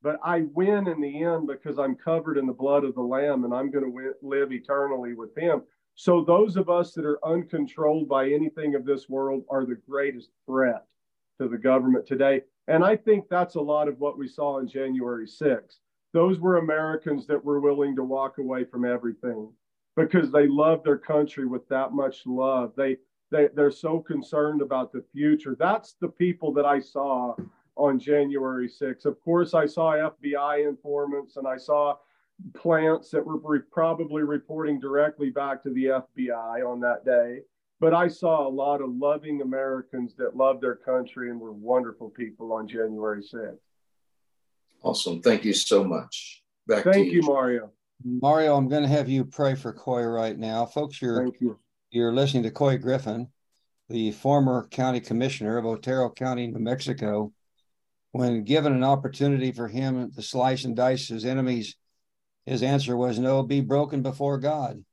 but 0.03 0.19
i 0.25 0.43
win 0.53 0.87
in 0.89 1.01
the 1.01 1.23
end 1.23 1.47
because 1.47 1.79
i'm 1.79 1.95
covered 1.95 2.39
in 2.39 2.47
the 2.47 2.53
blood 2.53 2.85
of 2.85 2.95
the 2.95 3.03
lamb 3.03 3.45
and 3.45 3.55
i'm 3.55 3.71
going 3.71 3.85
to 3.85 4.15
live 4.23 4.53
eternally 4.53 5.15
with 5.15 5.37
him 5.37 5.63
so 5.97 6.25
those 6.25 6.57
of 6.57 6.69
us 6.69 6.93
that 6.95 7.05
are 7.05 7.25
uncontrolled 7.25 8.09
by 8.09 8.29
anything 8.29 8.75
of 8.75 8.85
this 8.85 9.09
world 9.09 9.45
are 9.49 9.65
the 9.65 9.81
greatest 9.89 10.31
threat 10.47 10.85
to 11.41 11.49
the 11.49 11.59
government 11.59 12.07
today. 12.07 12.43
And 12.67 12.85
I 12.85 12.97
think 12.97 13.29
that's 13.29 13.55
a 13.55 13.61
lot 13.61 13.89
of 13.89 13.99
what 14.01 14.19
we 14.19 14.27
saw 14.27 14.59
on 14.59 14.67
January 14.67 15.27
6th. 15.27 15.79
Those 16.13 16.41
were 16.41 16.59
Americans 16.59 17.27
that 17.27 17.45
were 17.45 17.61
willing 17.61 17.95
to 17.97 18.05
walk 18.05 18.39
away 18.39 18.65
from 18.65 18.85
everything 18.85 19.53
because 19.97 20.33
they 20.33 20.49
love 20.49 20.83
their 20.83 20.99
country 20.99 21.47
with 21.47 21.69
that 21.69 21.93
much 21.93 22.27
love. 22.27 22.73
They, 22.77 22.97
they 23.35 23.49
they're 23.55 23.71
so 23.71 23.99
concerned 23.99 24.63
about 24.63 24.93
the 24.93 25.05
future. 25.13 25.57
That's 25.59 25.97
the 26.01 26.09
people 26.09 26.53
that 26.55 26.65
I 26.65 26.79
saw 26.79 27.35
on 27.77 27.99
January 27.99 28.69
6th. 28.69 29.05
Of 29.05 29.21
course, 29.21 29.53
I 29.55 29.67
saw 29.67 29.93
FBI 29.93 30.67
informants 30.69 31.37
and 31.37 31.47
I 31.47 31.57
saw 31.57 31.97
plants 32.55 33.11
that 33.11 33.25
were 33.27 33.39
re- 33.39 33.61
probably 33.73 34.23
reporting 34.23 34.79
directly 34.79 35.31
back 35.31 35.63
to 35.65 35.71
the 35.71 35.87
FBI 35.87 36.65
on 36.65 36.81
that 36.81 37.05
day. 37.05 37.41
But 37.81 37.93
I 37.93 38.07
saw 38.07 38.47
a 38.47 38.49
lot 38.49 38.81
of 38.81 38.95
loving 38.95 39.43
Americans 39.43 40.15
that 40.19 40.37
loved 40.37 40.63
their 40.63 40.77
country 40.77 41.31
and 41.31 41.41
were 41.41 41.53
wonderful 41.53 42.11
people 42.11 42.53
on 42.53 42.69
January 42.69 43.23
6th. 43.23 43.59
Awesome. 44.83 45.21
Thank 45.21 45.45
you 45.45 45.53
so 45.53 45.83
much. 45.83 46.45
Back 46.69 46.85
Thank 46.85 47.07
you. 47.07 47.15
you, 47.15 47.23
Mario. 47.23 47.71
Mario, 48.05 48.57
I'm 48.57 48.69
going 48.69 48.83
to 48.83 48.89
have 48.89 49.09
you 49.09 49.25
pray 49.25 49.55
for 49.55 49.73
Couy 49.73 50.05
right 50.05 50.39
now. 50.39 50.65
Folks, 50.67 51.03
you're, 51.03 51.23
Thank 51.23 51.41
you. 51.41 51.59
You're 51.95 52.13
listening 52.13 52.43
to 52.43 52.51
Couy 52.51 52.77
Griffin, 52.77 53.29
the 53.89 54.11
former 54.11 54.67
county 54.67 54.99
commissioner 54.99 55.59
of 55.59 55.65
Otero 55.65 56.11
County, 56.11 56.49
New 56.49 56.59
Mexico. 56.59 57.33
When 58.11 58.43
given 58.43 58.73
an 58.73 58.83
opportunity 58.83 59.53
for 59.53 59.69
him 59.69 60.11
to 60.11 60.21
slice 60.21 60.65
and 60.65 60.75
dice 60.75 61.07
his 61.07 61.25
enemies, 61.25 61.77
his 62.47 62.65
answer 62.65 62.97
was 62.97 63.21
no, 63.21 63.45
be 63.45 63.61
broken 63.61 64.03
before 64.03 64.39
God. 64.39 64.85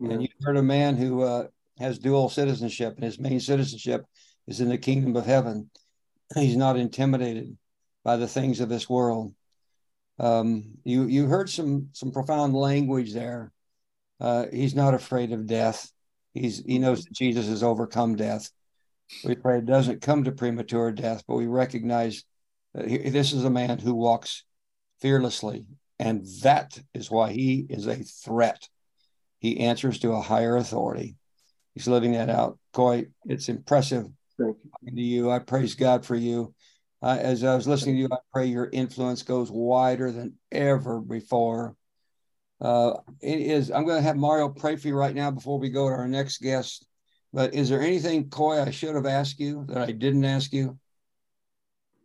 Yeah. 0.00 0.10
And 0.10 0.22
you 0.22 0.28
heard 0.42 0.56
a 0.56 0.62
man 0.62 0.96
who 0.96 1.22
uh, 1.22 1.46
has 1.78 2.00
dual 2.00 2.28
citizenship, 2.28 2.96
and 2.96 3.04
his 3.04 3.20
main 3.20 3.38
citizenship 3.38 4.04
is 4.48 4.60
in 4.60 4.68
the 4.68 4.76
kingdom 4.76 5.14
of 5.14 5.26
heaven. 5.26 5.70
He's 6.34 6.56
not 6.56 6.76
intimidated 6.76 7.56
by 8.02 8.16
the 8.16 8.26
things 8.26 8.58
of 8.58 8.68
this 8.68 8.90
world. 8.90 9.32
Um, 10.18 10.78
you 10.82 11.04
you 11.04 11.26
heard 11.26 11.48
some 11.48 11.90
some 11.92 12.10
profound 12.10 12.54
language 12.54 13.12
there. 13.14 13.52
Uh, 14.18 14.46
he's 14.52 14.74
not 14.74 14.94
afraid 14.94 15.30
of 15.30 15.46
death. 15.46 15.92
He's 16.34 16.62
he 16.64 16.78
knows 16.78 17.04
that 17.04 17.12
Jesus 17.12 17.46
has 17.46 17.62
overcome 17.62 18.16
death. 18.16 18.50
We 19.24 19.36
pray 19.36 19.58
it 19.58 19.66
doesn't 19.66 20.02
come 20.02 20.24
to 20.24 20.32
premature 20.32 20.90
death, 20.90 21.22
but 21.26 21.36
we 21.36 21.46
recognize 21.46 22.24
that 22.74 22.88
he, 22.88 22.98
this 23.10 23.32
is 23.32 23.44
a 23.44 23.50
man 23.50 23.78
who 23.78 23.94
walks 23.94 24.44
fearlessly, 25.00 25.66
and 25.98 26.26
that 26.42 26.78
is 26.92 27.10
why 27.10 27.32
he 27.32 27.66
is 27.68 27.86
a 27.86 28.02
threat. 28.02 28.68
He 29.38 29.60
answers 29.60 30.00
to 30.00 30.12
a 30.12 30.20
higher 30.20 30.56
authority. 30.56 31.16
He's 31.74 31.86
living 31.88 32.12
that 32.12 32.30
out. 32.30 32.58
Couy, 32.72 33.06
it's 33.26 33.48
impressive. 33.48 34.06
Thank 34.40 34.56
you. 34.82 34.90
To 34.96 35.02
you, 35.02 35.30
I 35.30 35.38
praise 35.38 35.74
God 35.74 36.04
for 36.04 36.16
you. 36.16 36.54
Uh, 37.02 37.18
as 37.20 37.44
I 37.44 37.54
was 37.54 37.68
listening 37.68 37.96
to 37.96 38.00
you, 38.00 38.08
I 38.10 38.16
pray 38.32 38.46
your 38.46 38.68
influence 38.72 39.22
goes 39.22 39.50
wider 39.50 40.10
than 40.10 40.34
ever 40.50 41.00
before. 41.00 41.76
Uh, 42.64 42.94
it 43.20 43.40
is. 43.40 43.70
I'm 43.70 43.84
going 43.84 43.98
to 43.98 44.02
have 44.02 44.16
Mario 44.16 44.48
pray 44.48 44.76
for 44.76 44.88
you 44.88 44.96
right 44.96 45.14
now 45.14 45.30
before 45.30 45.58
we 45.58 45.68
go 45.68 45.86
to 45.86 45.94
our 45.94 46.08
next 46.08 46.38
guest. 46.38 46.86
But 47.30 47.52
is 47.52 47.68
there 47.68 47.82
anything, 47.82 48.30
Couy, 48.30 48.58
I 48.66 48.70
should 48.70 48.94
have 48.94 49.04
asked 49.04 49.38
you 49.38 49.66
that 49.68 49.76
I 49.76 49.92
didn't 49.92 50.24
ask 50.24 50.50
you? 50.50 50.78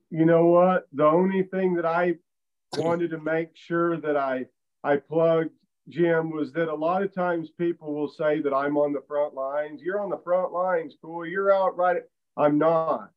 You 0.09 0.25
know 0.25 0.47
what? 0.47 0.89
The 0.91 1.05
only 1.05 1.43
thing 1.43 1.75
that 1.75 1.85
I 1.85 2.15
wanted 2.77 3.11
to 3.11 3.19
make 3.19 3.51
sure 3.55 3.95
that 4.01 4.17
I 4.17 4.47
I 4.83 4.97
plugged 4.97 5.51
Jim 5.87 6.29
was 6.29 6.51
that 6.53 6.67
a 6.67 6.75
lot 6.75 7.03
of 7.03 7.13
times 7.13 7.51
people 7.57 7.93
will 7.93 8.09
say 8.09 8.41
that 8.41 8.53
I'm 8.53 8.75
on 8.75 8.91
the 8.91 9.03
front 9.07 9.35
lines. 9.35 9.81
You're 9.81 10.01
on 10.01 10.09
the 10.09 10.21
front 10.25 10.51
lines, 10.51 10.95
cool. 11.01 11.25
You're 11.25 11.53
out 11.53 11.77
right. 11.77 12.01
I'm 12.35 12.57
not. 12.57 13.11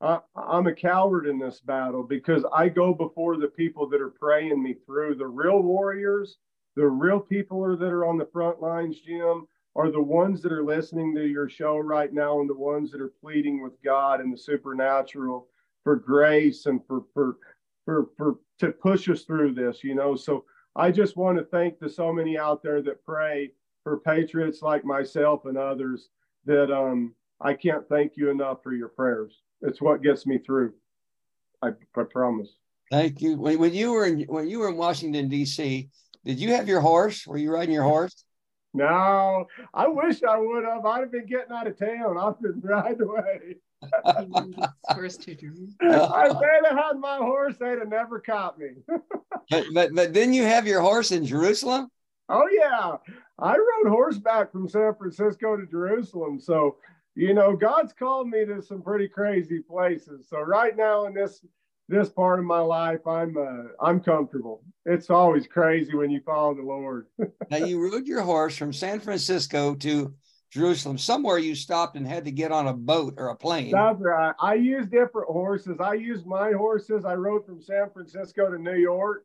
I, 0.00 0.20
I'm 0.34 0.66
a 0.66 0.74
coward 0.74 1.26
in 1.26 1.38
this 1.38 1.60
battle 1.60 2.02
because 2.02 2.44
I 2.54 2.70
go 2.70 2.94
before 2.94 3.36
the 3.36 3.48
people 3.48 3.86
that 3.90 4.00
are 4.00 4.14
praying 4.18 4.62
me 4.62 4.76
through. 4.86 5.16
The 5.16 5.26
real 5.26 5.60
warriors, 5.60 6.38
the 6.76 6.86
real 6.86 7.20
people 7.20 7.64
are, 7.64 7.76
that 7.76 7.92
are 7.92 8.06
on 8.06 8.16
the 8.16 8.28
front 8.32 8.60
lines, 8.60 9.00
Jim, 9.00 9.46
are 9.76 9.90
the 9.90 10.02
ones 10.02 10.42
that 10.42 10.52
are 10.52 10.64
listening 10.64 11.14
to 11.14 11.26
your 11.26 11.48
show 11.48 11.78
right 11.78 12.12
now 12.12 12.40
and 12.40 12.48
the 12.48 12.54
ones 12.54 12.90
that 12.90 13.00
are 13.00 13.12
pleading 13.20 13.62
with 13.62 13.80
God 13.82 14.20
and 14.20 14.32
the 14.32 14.38
supernatural 14.38 15.48
for 15.84 15.96
grace 15.96 16.66
and 16.66 16.80
for 16.86 17.04
for 17.14 17.36
for 17.84 18.10
for 18.16 18.38
to 18.58 18.72
push 18.72 19.08
us 19.08 19.22
through 19.22 19.54
this, 19.54 19.82
you 19.82 19.94
know. 19.94 20.16
So 20.16 20.44
I 20.76 20.90
just 20.90 21.16
want 21.16 21.38
to 21.38 21.44
thank 21.44 21.78
the 21.78 21.88
so 21.88 22.12
many 22.12 22.36
out 22.36 22.62
there 22.62 22.82
that 22.82 23.04
pray 23.04 23.52
for 23.84 24.00
patriots 24.00 24.60
like 24.62 24.84
myself 24.84 25.44
and 25.46 25.56
others 25.56 26.08
that 26.46 26.72
um 26.72 27.14
I 27.40 27.54
can't 27.54 27.88
thank 27.88 28.16
you 28.16 28.30
enough 28.30 28.62
for 28.62 28.74
your 28.74 28.88
prayers. 28.88 29.40
It's 29.62 29.80
what 29.80 30.02
gets 30.02 30.26
me 30.26 30.38
through. 30.38 30.74
I, 31.62 31.68
I 31.96 32.02
promise. 32.10 32.48
Thank 32.90 33.20
you. 33.20 33.38
When, 33.38 33.58
when 33.58 33.72
you 33.72 33.92
were 33.92 34.06
in 34.06 34.22
when 34.22 34.48
you 34.48 34.58
were 34.58 34.68
in 34.68 34.76
Washington 34.76 35.28
D.C., 35.28 35.88
did 36.24 36.38
you 36.38 36.54
have 36.54 36.68
your 36.68 36.80
horse? 36.80 37.26
Were 37.26 37.38
you 37.38 37.52
riding 37.52 37.74
your 37.74 37.84
horse? 37.84 38.24
No, 38.72 39.46
I 39.74 39.88
wish 39.88 40.22
I 40.22 40.38
would 40.38 40.64
have. 40.64 40.86
I'd 40.86 41.00
have 41.00 41.12
been 41.12 41.26
getting 41.26 41.52
out 41.52 41.66
of 41.66 41.78
town. 41.78 42.16
I've 42.18 42.40
been 42.40 42.60
right 42.62 43.00
away. 43.00 43.56
first 44.94 45.22
two 45.22 45.36
I 45.80 46.28
bet 46.28 46.70
I 46.70 46.74
had 46.74 46.98
my 46.98 47.16
horse, 47.16 47.56
they'd 47.58 47.78
have 47.78 47.88
never 47.88 48.20
caught 48.20 48.58
me. 48.58 48.72
but, 49.50 49.64
but 49.72 49.94
but 49.94 50.12
didn't 50.12 50.34
you 50.34 50.42
have 50.42 50.66
your 50.66 50.82
horse 50.82 51.12
in 51.12 51.24
Jerusalem? 51.24 51.88
Oh 52.28 52.46
yeah, 52.52 52.96
I 53.38 53.56
rode 53.56 53.90
horseback 53.90 54.52
from 54.52 54.68
San 54.68 54.94
Francisco 54.94 55.56
to 55.56 55.66
Jerusalem. 55.66 56.38
So 56.38 56.76
you 57.14 57.34
know, 57.34 57.56
God's 57.56 57.92
called 57.92 58.28
me 58.28 58.44
to 58.44 58.62
some 58.62 58.82
pretty 58.82 59.08
crazy 59.08 59.60
places. 59.60 60.28
So 60.28 60.40
right 60.40 60.76
now 60.76 61.06
in 61.06 61.14
this 61.14 61.44
this 61.90 62.08
part 62.08 62.38
of 62.38 62.44
my 62.44 62.60
life, 62.60 63.06
I'm 63.06 63.36
uh, 63.36 63.84
I'm 63.84 64.00
comfortable. 64.00 64.62
It's 64.86 65.10
always 65.10 65.46
crazy 65.46 65.94
when 65.94 66.10
you 66.10 66.20
follow 66.24 66.54
the 66.54 66.62
Lord. 66.62 67.06
now 67.50 67.58
you 67.58 67.82
rode 67.82 68.06
your 68.06 68.22
horse 68.22 68.56
from 68.56 68.72
San 68.72 69.00
Francisco 69.00 69.74
to 69.74 70.14
Jerusalem. 70.50 70.98
Somewhere 70.98 71.38
you 71.38 71.54
stopped 71.54 71.96
and 71.96 72.06
had 72.06 72.24
to 72.24 72.30
get 72.30 72.52
on 72.52 72.68
a 72.68 72.72
boat 72.72 73.14
or 73.18 73.28
a 73.28 73.36
plane. 73.36 73.72
That's 73.72 74.00
right. 74.00 74.34
I 74.40 74.54
used 74.54 74.90
different 74.90 75.28
horses. 75.28 75.76
I 75.80 75.94
used 75.94 76.26
my 76.26 76.52
horses. 76.52 77.04
I 77.04 77.14
rode 77.14 77.44
from 77.44 77.60
San 77.60 77.90
Francisco 77.90 78.50
to 78.50 78.58
New 78.58 78.76
York, 78.76 79.24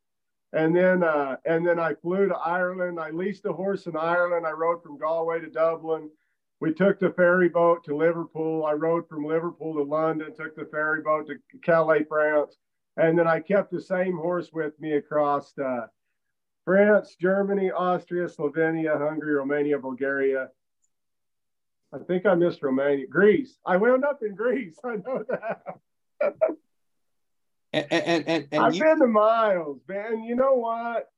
and 0.51 0.75
then 0.75 1.03
uh, 1.03 1.37
and 1.45 1.65
then 1.65 1.79
I 1.79 1.93
flew 1.93 2.27
to 2.27 2.35
Ireland. 2.35 2.99
I 2.99 3.11
leased 3.11 3.45
a 3.45 3.53
horse 3.53 3.85
in 3.85 3.95
Ireland. 3.95 4.45
I 4.45 4.51
rode 4.51 4.81
from 4.81 4.97
Galway 4.97 5.39
to 5.39 5.49
Dublin 5.49 6.09
we 6.61 6.73
took 6.73 6.99
the 6.99 7.11
ferry 7.11 7.49
boat 7.49 7.83
to 7.85 7.95
Liverpool. 7.95 8.65
I 8.65 8.73
rode 8.73 9.07
from 9.09 9.25
Liverpool 9.25 9.73
to 9.75 9.83
London, 9.83 10.33
took 10.35 10.55
the 10.55 10.65
ferry 10.65 11.01
boat 11.01 11.27
to 11.27 11.35
Calais, 11.63 12.05
France. 12.07 12.57
And 12.97 13.19
then 13.19 13.27
I 13.27 13.41
kept 13.41 13.71
the 13.71 13.81
same 13.81 14.15
horse 14.15 14.51
with 14.53 14.79
me 14.79 14.93
across 14.93 15.57
uh, 15.57 15.87
France, 16.63 17.15
Germany, 17.19 17.71
Austria, 17.71 18.27
Slovenia, 18.27 18.97
Hungary, 18.97 19.35
Romania, 19.35 19.77
Bulgaria. 19.77 20.49
I 21.93 21.99
think 21.99 22.25
I 22.25 22.35
missed 22.35 22.63
Romania, 22.63 23.07
Greece. 23.07 23.57
I 23.65 23.77
wound 23.77 24.05
up 24.05 24.19
in 24.21 24.35
Greece. 24.35 24.77
I 24.83 24.95
know 24.95 25.23
that. 25.29 25.79
and, 27.73 27.85
and, 27.91 28.27
and, 28.27 28.47
and 28.51 28.63
I've 28.63 28.75
you... 28.75 28.83
been 28.83 28.99
to 28.99 29.07
miles, 29.07 29.81
man. 29.87 30.23
You 30.23 30.35
know 30.35 30.55
what? 30.55 31.09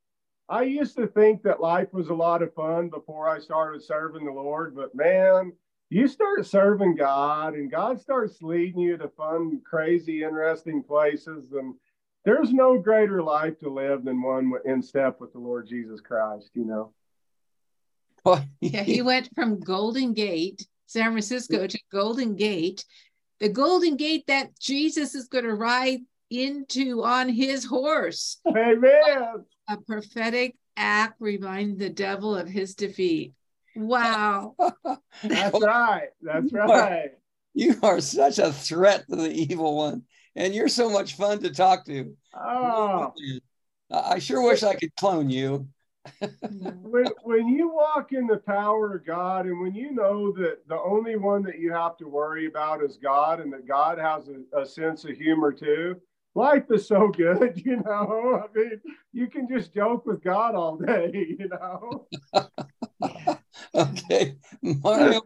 I 0.49 0.63
used 0.63 0.95
to 0.95 1.07
think 1.07 1.43
that 1.43 1.60
life 1.60 1.93
was 1.93 2.10
a 2.10 2.13
lot 2.13 2.41
of 2.41 2.53
fun 2.53 2.89
before 2.89 3.27
I 3.27 3.39
started 3.39 3.83
serving 3.83 4.25
the 4.25 4.31
Lord, 4.31 4.75
but 4.75 4.95
man, 4.95 5.51
you 5.89 6.07
start 6.07 6.45
serving 6.45 6.95
God 6.95 7.53
and 7.53 7.71
God 7.71 7.99
starts 7.99 8.41
leading 8.41 8.79
you 8.79 8.97
to 8.97 9.10
fun, 9.10 9.62
crazy, 9.65 10.23
interesting 10.23 10.83
places. 10.83 11.51
And 11.51 11.75
there's 12.23 12.53
no 12.53 12.77
greater 12.77 13.21
life 13.21 13.60
to 13.60 13.69
live 13.69 14.03
than 14.03 14.21
one 14.21 14.51
in 14.65 14.81
step 14.81 15.19
with 15.19 15.33
the 15.33 15.39
Lord 15.39 15.67
Jesus 15.67 16.01
Christ, 16.01 16.51
you 16.53 16.65
know. 16.65 16.93
yeah, 18.62 18.83
he 18.83 19.01
went 19.01 19.29
from 19.36 19.60
Golden 19.60 20.13
Gate, 20.13 20.67
San 20.86 21.12
Francisco, 21.12 21.67
to 21.67 21.79
Golden 21.91 22.36
Gate. 22.36 22.83
The 23.39 23.49
Golden 23.49 23.95
Gate 23.95 24.25
that 24.27 24.60
Jesus 24.60 25.15
is 25.15 25.27
going 25.27 25.45
to 25.45 25.53
ride 25.53 25.99
into 26.29 27.03
on 27.03 27.29
his 27.29 27.65
horse. 27.65 28.39
Amen 28.47 29.45
a 29.67 29.77
prophetic 29.77 30.55
act 30.75 31.15
reminding 31.19 31.77
the 31.77 31.89
devil 31.89 32.35
of 32.35 32.47
his 32.47 32.75
defeat. 32.75 33.33
Wow. 33.75 34.55
That's 35.23 35.61
right. 35.61 36.09
That's 36.21 36.51
right. 36.51 37.11
You 37.53 37.75
are 37.83 38.01
such 38.01 38.39
a 38.39 38.51
threat 38.51 39.05
to 39.09 39.15
the 39.15 39.31
evil 39.31 39.75
one, 39.75 40.03
and 40.35 40.53
you're 40.53 40.67
so 40.67 40.89
much 40.89 41.15
fun 41.15 41.39
to 41.39 41.51
talk 41.51 41.85
to. 41.85 42.15
Oh. 42.35 43.13
I 43.91 44.19
sure 44.19 44.43
wish 44.43 44.63
I 44.63 44.75
could 44.75 44.95
clone 44.95 45.29
you. 45.29 45.67
when, 46.21 47.05
when 47.23 47.49
you 47.49 47.69
walk 47.69 48.13
in 48.13 48.27
the 48.27 48.37
power 48.37 48.95
of 48.95 49.05
God, 49.05 49.45
and 49.45 49.59
when 49.59 49.75
you 49.75 49.91
know 49.91 50.31
that 50.33 50.59
the 50.67 50.79
only 50.79 51.17
one 51.17 51.43
that 51.43 51.59
you 51.59 51.73
have 51.73 51.97
to 51.97 52.07
worry 52.07 52.45
about 52.45 52.83
is 52.83 52.97
God, 52.97 53.39
and 53.41 53.51
that 53.53 53.67
God 53.67 53.97
has 53.97 54.29
a, 54.29 54.61
a 54.61 54.65
sense 54.65 55.03
of 55.03 55.17
humor 55.17 55.51
too, 55.51 55.99
life 56.38 56.65
is 56.69 56.88
so 56.88 57.10
good, 57.10 57.62
you 57.65 57.78
know. 57.78 58.43
I 58.43 58.58
mean, 58.58 58.80
you 59.12 59.28
can 59.28 59.47
just 59.50 59.73
joke 59.73 60.06
with 60.06 60.23
God 60.23 60.56
all 60.56 60.78
day, 60.78 61.12
you 61.39 61.50
know. 61.50 62.08
okay, 63.76 64.38
Mario. 64.62 65.21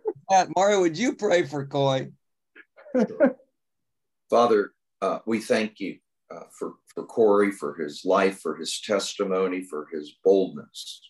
Mario, 0.56 0.82
would 0.82 0.98
you 0.98 1.14
pray 1.14 1.46
for 1.46 1.68
Couy? 1.68 2.12
Father, 4.30 4.72
uh, 5.02 5.20
we 5.26 5.42
thank 5.42 5.80
you 5.80 5.98
uh, 6.34 6.46
for 6.58 6.76
for 6.88 7.06
Corey, 7.06 7.52
for 7.52 7.76
his 7.76 8.04
life, 8.06 8.40
for 8.40 8.56
his 8.56 8.80
testimony, 8.82 9.62
for 9.62 9.88
his 9.92 10.16
boldness. 10.24 11.02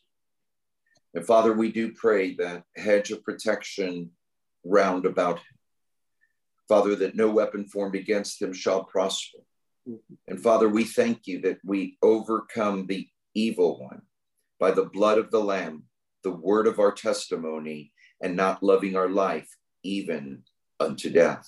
And 1.13 1.25
Father, 1.25 1.53
we 1.53 1.71
do 1.71 1.91
pray 1.91 2.35
that 2.35 2.63
hedge 2.75 3.11
of 3.11 3.23
protection 3.23 4.11
round 4.63 5.05
about 5.05 5.37
him. 5.37 5.57
Father, 6.67 6.95
that 6.95 7.15
no 7.15 7.29
weapon 7.29 7.65
formed 7.65 7.95
against 7.95 8.41
him 8.41 8.53
shall 8.53 8.85
prosper. 8.85 9.39
And 10.27 10.41
Father, 10.41 10.69
we 10.69 10.83
thank 10.83 11.27
you 11.27 11.41
that 11.41 11.59
we 11.63 11.97
overcome 12.01 12.87
the 12.87 13.07
evil 13.33 13.79
one, 13.79 14.01
by 14.59 14.71
the 14.71 14.85
blood 14.85 15.17
of 15.17 15.31
the 15.31 15.39
Lamb, 15.39 15.83
the 16.23 16.31
word 16.31 16.67
of 16.67 16.79
our 16.79 16.91
testimony, 16.91 17.91
and 18.21 18.35
not 18.35 18.61
loving 18.61 18.95
our 18.95 19.09
life 19.09 19.49
even 19.83 20.43
unto 20.79 21.09
death. 21.09 21.47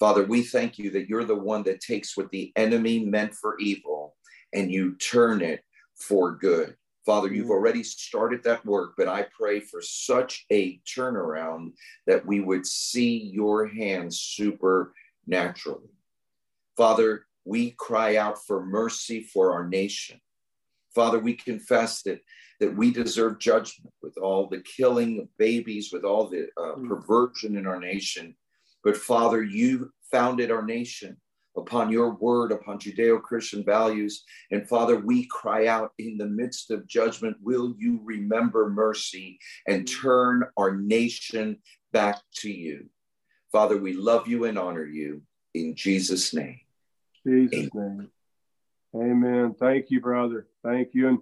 Father, 0.00 0.24
we 0.24 0.42
thank 0.42 0.78
you 0.78 0.90
that 0.90 1.08
you're 1.08 1.24
the 1.24 1.34
one 1.34 1.62
that 1.64 1.80
takes 1.80 2.16
what 2.16 2.30
the 2.30 2.52
enemy 2.56 3.04
meant 3.04 3.34
for 3.34 3.58
evil 3.58 4.16
and 4.52 4.70
you 4.70 4.96
turn 4.96 5.42
it 5.42 5.62
for 5.96 6.32
good. 6.32 6.76
Father, 7.04 7.32
you've 7.32 7.48
mm. 7.48 7.50
already 7.50 7.82
started 7.82 8.42
that 8.44 8.64
work, 8.64 8.94
but 8.96 9.08
I 9.08 9.26
pray 9.38 9.60
for 9.60 9.82
such 9.82 10.46
a 10.50 10.80
turnaround 10.80 11.72
that 12.06 12.24
we 12.24 12.40
would 12.40 12.66
see 12.66 13.30
your 13.32 13.66
hand 13.66 14.12
supernaturally. 14.12 15.90
Father, 16.76 17.26
we 17.44 17.72
cry 17.72 18.16
out 18.16 18.44
for 18.46 18.64
mercy 18.64 19.22
for 19.22 19.52
our 19.52 19.68
nation. 19.68 20.20
Father, 20.94 21.18
we 21.18 21.34
confess 21.34 22.02
that, 22.02 22.20
that 22.60 22.76
we 22.76 22.90
deserve 22.90 23.38
judgment 23.38 23.92
with 24.02 24.16
all 24.16 24.48
the 24.48 24.62
killing 24.62 25.20
of 25.20 25.36
babies, 25.38 25.90
with 25.92 26.04
all 26.04 26.28
the 26.28 26.48
uh, 26.56 26.76
mm. 26.76 26.88
perversion 26.88 27.56
in 27.56 27.66
our 27.66 27.80
nation. 27.80 28.36
But 28.84 28.96
Father, 28.96 29.42
you 29.42 29.90
founded 30.10 30.50
our 30.50 30.64
nation 30.64 31.16
upon 31.56 31.90
your 31.90 32.14
word, 32.14 32.52
upon 32.52 32.78
Judeo 32.78 33.20
Christian 33.20 33.64
values. 33.64 34.24
And 34.50 34.68
Father, 34.68 34.98
we 34.98 35.26
cry 35.26 35.66
out 35.66 35.92
in 35.98 36.16
the 36.16 36.26
midst 36.26 36.70
of 36.70 36.86
judgment, 36.86 37.36
will 37.42 37.74
you 37.78 38.00
remember 38.02 38.70
mercy 38.70 39.38
and 39.68 39.86
turn 39.86 40.44
our 40.56 40.76
nation 40.76 41.58
back 41.92 42.20
to 42.36 42.50
you? 42.50 42.86
Father, 43.52 43.78
we 43.78 43.92
love 43.92 44.26
you 44.26 44.44
and 44.44 44.58
honor 44.58 44.86
you 44.86 45.22
in 45.54 45.76
Jesus' 45.76 46.34
name. 46.34 46.58
Jesus' 47.26 47.72
name. 47.74 48.10
Amen. 48.94 49.54
Thank 49.58 49.90
you, 49.90 50.00
brother. 50.00 50.46
Thank 50.62 50.94
you. 50.94 51.08
And 51.08 51.18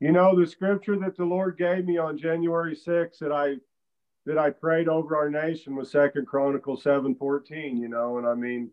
you 0.00 0.12
know, 0.12 0.38
the 0.38 0.46
scripture 0.46 0.96
that 0.98 1.16
the 1.16 1.24
Lord 1.24 1.58
gave 1.58 1.84
me 1.84 1.98
on 1.98 2.16
January 2.16 2.76
6th 2.76 3.18
that 3.18 3.32
I 3.32 3.56
that 4.26 4.38
I 4.38 4.50
prayed 4.50 4.88
over 4.88 5.16
our 5.16 5.30
nation 5.30 5.74
was 5.74 5.90
Second 5.90 6.26
Chronicles 6.26 6.84
7:14, 6.84 7.78
you 7.78 7.88
know, 7.88 8.18
and 8.18 8.26
I 8.26 8.34
mean 8.34 8.70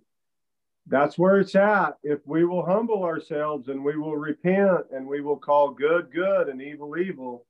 that's 0.88 1.18
where 1.18 1.40
it's 1.40 1.56
at. 1.56 1.98
If 2.04 2.20
we 2.28 2.46
will 2.46 2.64
humble 2.64 3.04
ourselves 3.04 3.70
and 3.70 3.84
we 3.84 3.98
will 3.98 4.18
repent 4.18 4.86
and 4.92 5.08
we 5.08 5.22
will 5.22 5.38
call 5.38 5.72
good 5.72 6.12
good 6.12 6.48
and 6.48 6.62
evil 6.62 6.98
evil, 6.98 7.46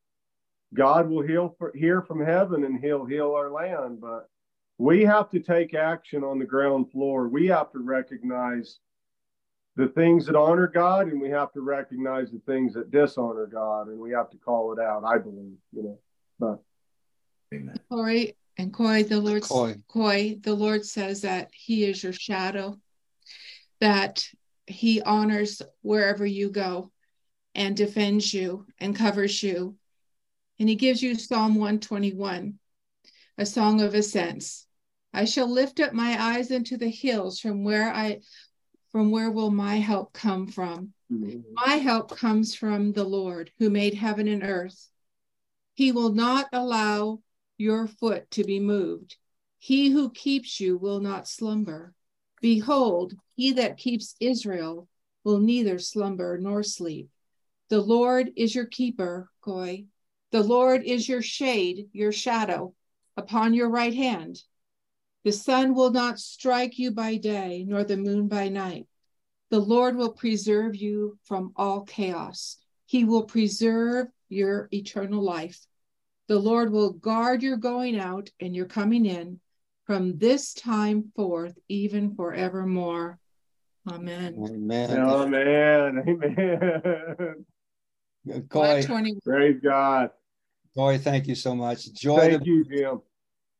God 0.73 1.09
will 1.09 1.23
heal 1.23 1.55
for, 1.57 1.73
hear 1.75 2.01
from 2.01 2.23
heaven 2.23 2.63
and 2.63 2.79
he'll 2.79 3.05
heal 3.05 3.33
our 3.33 3.51
land. 3.51 3.99
But 3.99 4.29
we 4.77 5.03
have 5.03 5.29
to 5.31 5.39
take 5.39 5.73
action 5.73 6.23
on 6.23 6.39
the 6.39 6.45
ground 6.45 6.91
floor. 6.91 7.27
We 7.27 7.47
have 7.47 7.71
to 7.73 7.79
recognize 7.79 8.79
the 9.75 9.87
things 9.89 10.25
that 10.25 10.35
honor 10.35 10.67
God 10.67 11.07
and 11.07 11.19
we 11.19 11.29
have 11.29 11.51
to 11.53 11.61
recognize 11.61 12.31
the 12.31 12.41
things 12.45 12.73
that 12.73 12.91
dishonor 12.91 13.47
God 13.47 13.87
and 13.87 13.99
we 13.99 14.11
have 14.11 14.29
to 14.31 14.37
call 14.37 14.73
it 14.73 14.79
out, 14.79 15.03
I 15.03 15.17
believe, 15.17 15.57
you 15.73 15.83
know. 15.83 15.99
But 16.39 16.59
Amen. 17.53 17.79
Corey 17.89 18.35
and 18.57 18.73
Couy, 18.73 19.07
the 19.07 19.19
Lord 19.19 19.43
Couy. 19.43 19.81
Couy, 19.89 20.41
the 20.41 20.53
Lord 20.53 20.85
says 20.85 21.21
that 21.21 21.49
He 21.53 21.85
is 21.85 22.03
your 22.03 22.13
shadow 22.13 22.77
that 23.79 24.27
he 24.67 25.01
honors 25.01 25.61
wherever 25.81 26.25
you 26.25 26.49
go 26.49 26.91
and 27.53 27.75
defends 27.75 28.33
you 28.33 28.65
and 28.79 28.95
covers 28.95 29.41
you. 29.41 29.75
And 30.59 30.69
he 30.69 30.75
gives 30.75 31.03
you 31.03 31.15
Psalm 31.15 31.55
121, 31.55 32.55
a 33.37 33.45
song 33.45 33.81
of 33.81 33.93
ascents. 33.93 34.65
I 35.13 35.25
shall 35.25 35.49
lift 35.49 35.79
up 35.79 35.93
my 35.93 36.21
eyes 36.21 36.51
into 36.51 36.77
the 36.77 36.89
hills 36.89 37.39
from 37.39 37.63
where 37.63 37.93
I 37.93 38.21
from 38.95 39.11
where 39.11 39.29
will 39.29 39.51
my 39.51 39.75
help 39.75 40.13
come 40.13 40.47
from? 40.47 40.93
Mm-hmm. 41.11 41.39
My 41.51 41.75
help 41.75 42.15
comes 42.15 42.55
from 42.55 42.93
the 42.93 43.03
Lord 43.03 43.51
who 43.59 43.69
made 43.69 43.93
heaven 43.93 44.25
and 44.29 44.41
earth. 44.41 44.89
He 45.73 45.91
will 45.91 46.13
not 46.13 46.47
allow 46.53 47.19
your 47.57 47.87
foot 47.87 48.31
to 48.31 48.45
be 48.45 48.61
moved. 48.61 49.17
He 49.57 49.89
who 49.89 50.11
keeps 50.11 50.61
you 50.61 50.77
will 50.77 51.01
not 51.01 51.27
slumber. 51.27 51.93
Behold, 52.39 53.15
he 53.35 53.51
that 53.51 53.75
keeps 53.75 54.15
Israel 54.21 54.87
will 55.25 55.39
neither 55.39 55.77
slumber 55.77 56.37
nor 56.37 56.63
sleep. 56.63 57.09
The 57.69 57.81
Lord 57.81 58.31
is 58.37 58.55
your 58.55 58.65
keeper, 58.65 59.29
Couy. 59.43 59.87
The 60.31 60.41
Lord 60.41 60.83
is 60.83 61.09
your 61.09 61.21
shade, 61.21 61.89
your 61.91 62.13
shadow 62.13 62.73
upon 63.17 63.55
your 63.55 63.69
right 63.69 63.93
hand. 63.93 64.41
The 65.25 65.31
sun 65.31 65.73
will 65.73 65.89
not 65.89 66.19
strike 66.19 66.77
you 66.77 66.91
by 66.91 67.17
day, 67.17 67.65
nor 67.67 67.83
the 67.83 67.97
moon 67.97 68.27
by 68.27 68.47
night. 68.47 68.85
The 69.49 69.59
Lord 69.59 69.95
will 69.95 70.13
preserve 70.13 70.75
you 70.75 71.17
from 71.23 71.51
all 71.55 71.81
chaos. 71.81 72.57
He 72.85 73.05
will 73.05 73.23
preserve 73.23 74.07
your 74.29 74.69
eternal 74.71 75.23
life. 75.23 75.59
The 76.27 76.37
Lord 76.37 76.71
will 76.71 76.91
guard 76.93 77.41
your 77.41 77.57
going 77.57 77.99
out 77.99 78.29
and 78.39 78.55
your 78.55 78.67
coming 78.67 79.07
in 79.07 79.39
from 79.87 80.19
this 80.19 80.53
time 80.53 81.11
forth, 81.15 81.57
even 81.67 82.13
forevermore. 82.15 83.17
Amen. 83.89 84.35
Amen. 84.37 84.99
Amen. 84.99 86.03
Amen. 86.07 87.45
Couy, 88.47 88.85
praise 89.23 89.59
God. 89.63 90.11
Couy, 90.77 90.99
thank 90.99 91.25
you 91.25 91.33
so 91.33 91.55
much. 91.55 91.91
Joy 91.93 92.19
thank 92.19 92.43
to, 92.43 92.49
you, 92.49 92.63
Jim. 92.63 93.01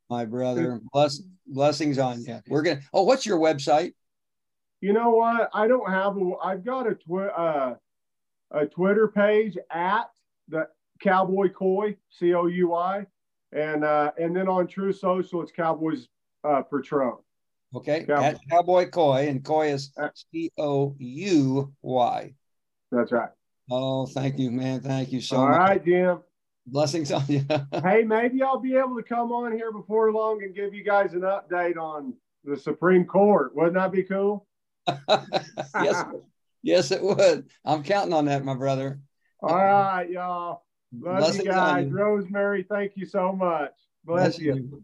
My 0.09 0.25
brother. 0.25 0.79
Bless, 0.93 1.21
blessings 1.47 1.97
on 1.97 2.23
you. 2.23 2.39
We're 2.47 2.61
gonna. 2.61 2.81
Oh, 2.93 3.03
what's 3.03 3.25
your 3.25 3.39
website? 3.39 3.93
You 4.81 4.93
know 4.93 5.11
what? 5.11 5.49
I 5.53 5.67
don't 5.67 5.89
have 5.89 6.17
a. 6.17 6.31
I've 6.43 6.63
got 6.63 6.87
a 6.87 6.95
twi- 6.95 7.27
uh, 7.27 7.75
a 8.51 8.65
Twitter 8.67 9.07
page 9.07 9.57
at 9.71 10.09
the 10.47 10.67
Cowboy 11.01 11.49
Couy 11.49 11.97
C 12.09 12.33
O 12.33 12.45
U 12.45 12.73
I, 12.73 13.05
and 13.51 13.83
uh, 13.83 14.11
and 14.19 14.35
then 14.35 14.47
on 14.47 14.67
True 14.67 14.93
Social 14.93 15.41
it's 15.41 15.51
Cowboys 15.51 16.07
uh, 16.43 16.61
Trump. 16.83 17.21
Okay, 17.73 18.05
Cowboy. 18.05 18.23
at 18.23 18.37
Cowboy 18.49 18.89
Couy, 18.89 19.27
and 19.27 19.43
Couy 19.43 19.73
is 19.73 19.91
C 20.31 20.51
O 20.57 20.95
U 20.99 21.73
Y. 21.81 22.33
That's 22.91 23.11
right. 23.11 23.29
Oh, 23.71 24.05
thank 24.05 24.37
you, 24.37 24.51
man. 24.51 24.81
Thank 24.81 25.11
you 25.11 25.19
so 25.19 25.37
All 25.37 25.47
much. 25.47 25.59
All 25.59 25.67
right, 25.67 25.83
Jim. 25.83 26.19
Blessings 26.67 27.11
on 27.11 27.23
you. 27.27 27.45
hey, 27.83 28.03
maybe 28.03 28.41
I'll 28.41 28.59
be 28.59 28.75
able 28.75 28.95
to 28.95 29.03
come 29.03 29.31
on 29.31 29.51
here 29.51 29.71
before 29.71 30.11
long 30.11 30.43
and 30.43 30.55
give 30.55 30.73
you 30.73 30.83
guys 30.83 31.13
an 31.13 31.21
update 31.21 31.77
on 31.77 32.13
the 32.43 32.57
Supreme 32.57 33.05
Court. 33.05 33.55
Wouldn't 33.55 33.75
that 33.75 33.91
be 33.91 34.03
cool? 34.03 34.47
yes, 35.07 36.03
yes, 36.63 36.91
it 36.91 37.01
would. 37.01 37.49
I'm 37.63 37.83
counting 37.83 38.13
on 38.13 38.25
that, 38.25 38.43
my 38.43 38.55
brother. 38.55 38.99
All 39.41 39.55
right, 39.55 40.09
y'all. 40.09 40.63
Love 40.99 41.17
Blessings 41.17 41.45
you 41.45 41.51
guys. 41.51 41.87
You. 41.87 41.95
Rosemary, 41.95 42.63
thank 42.63 42.93
you 42.95 43.05
so 43.05 43.31
much. 43.31 43.73
Bless, 44.03 44.37
Bless 44.37 44.39
you. 44.39 44.55
you. 44.55 44.83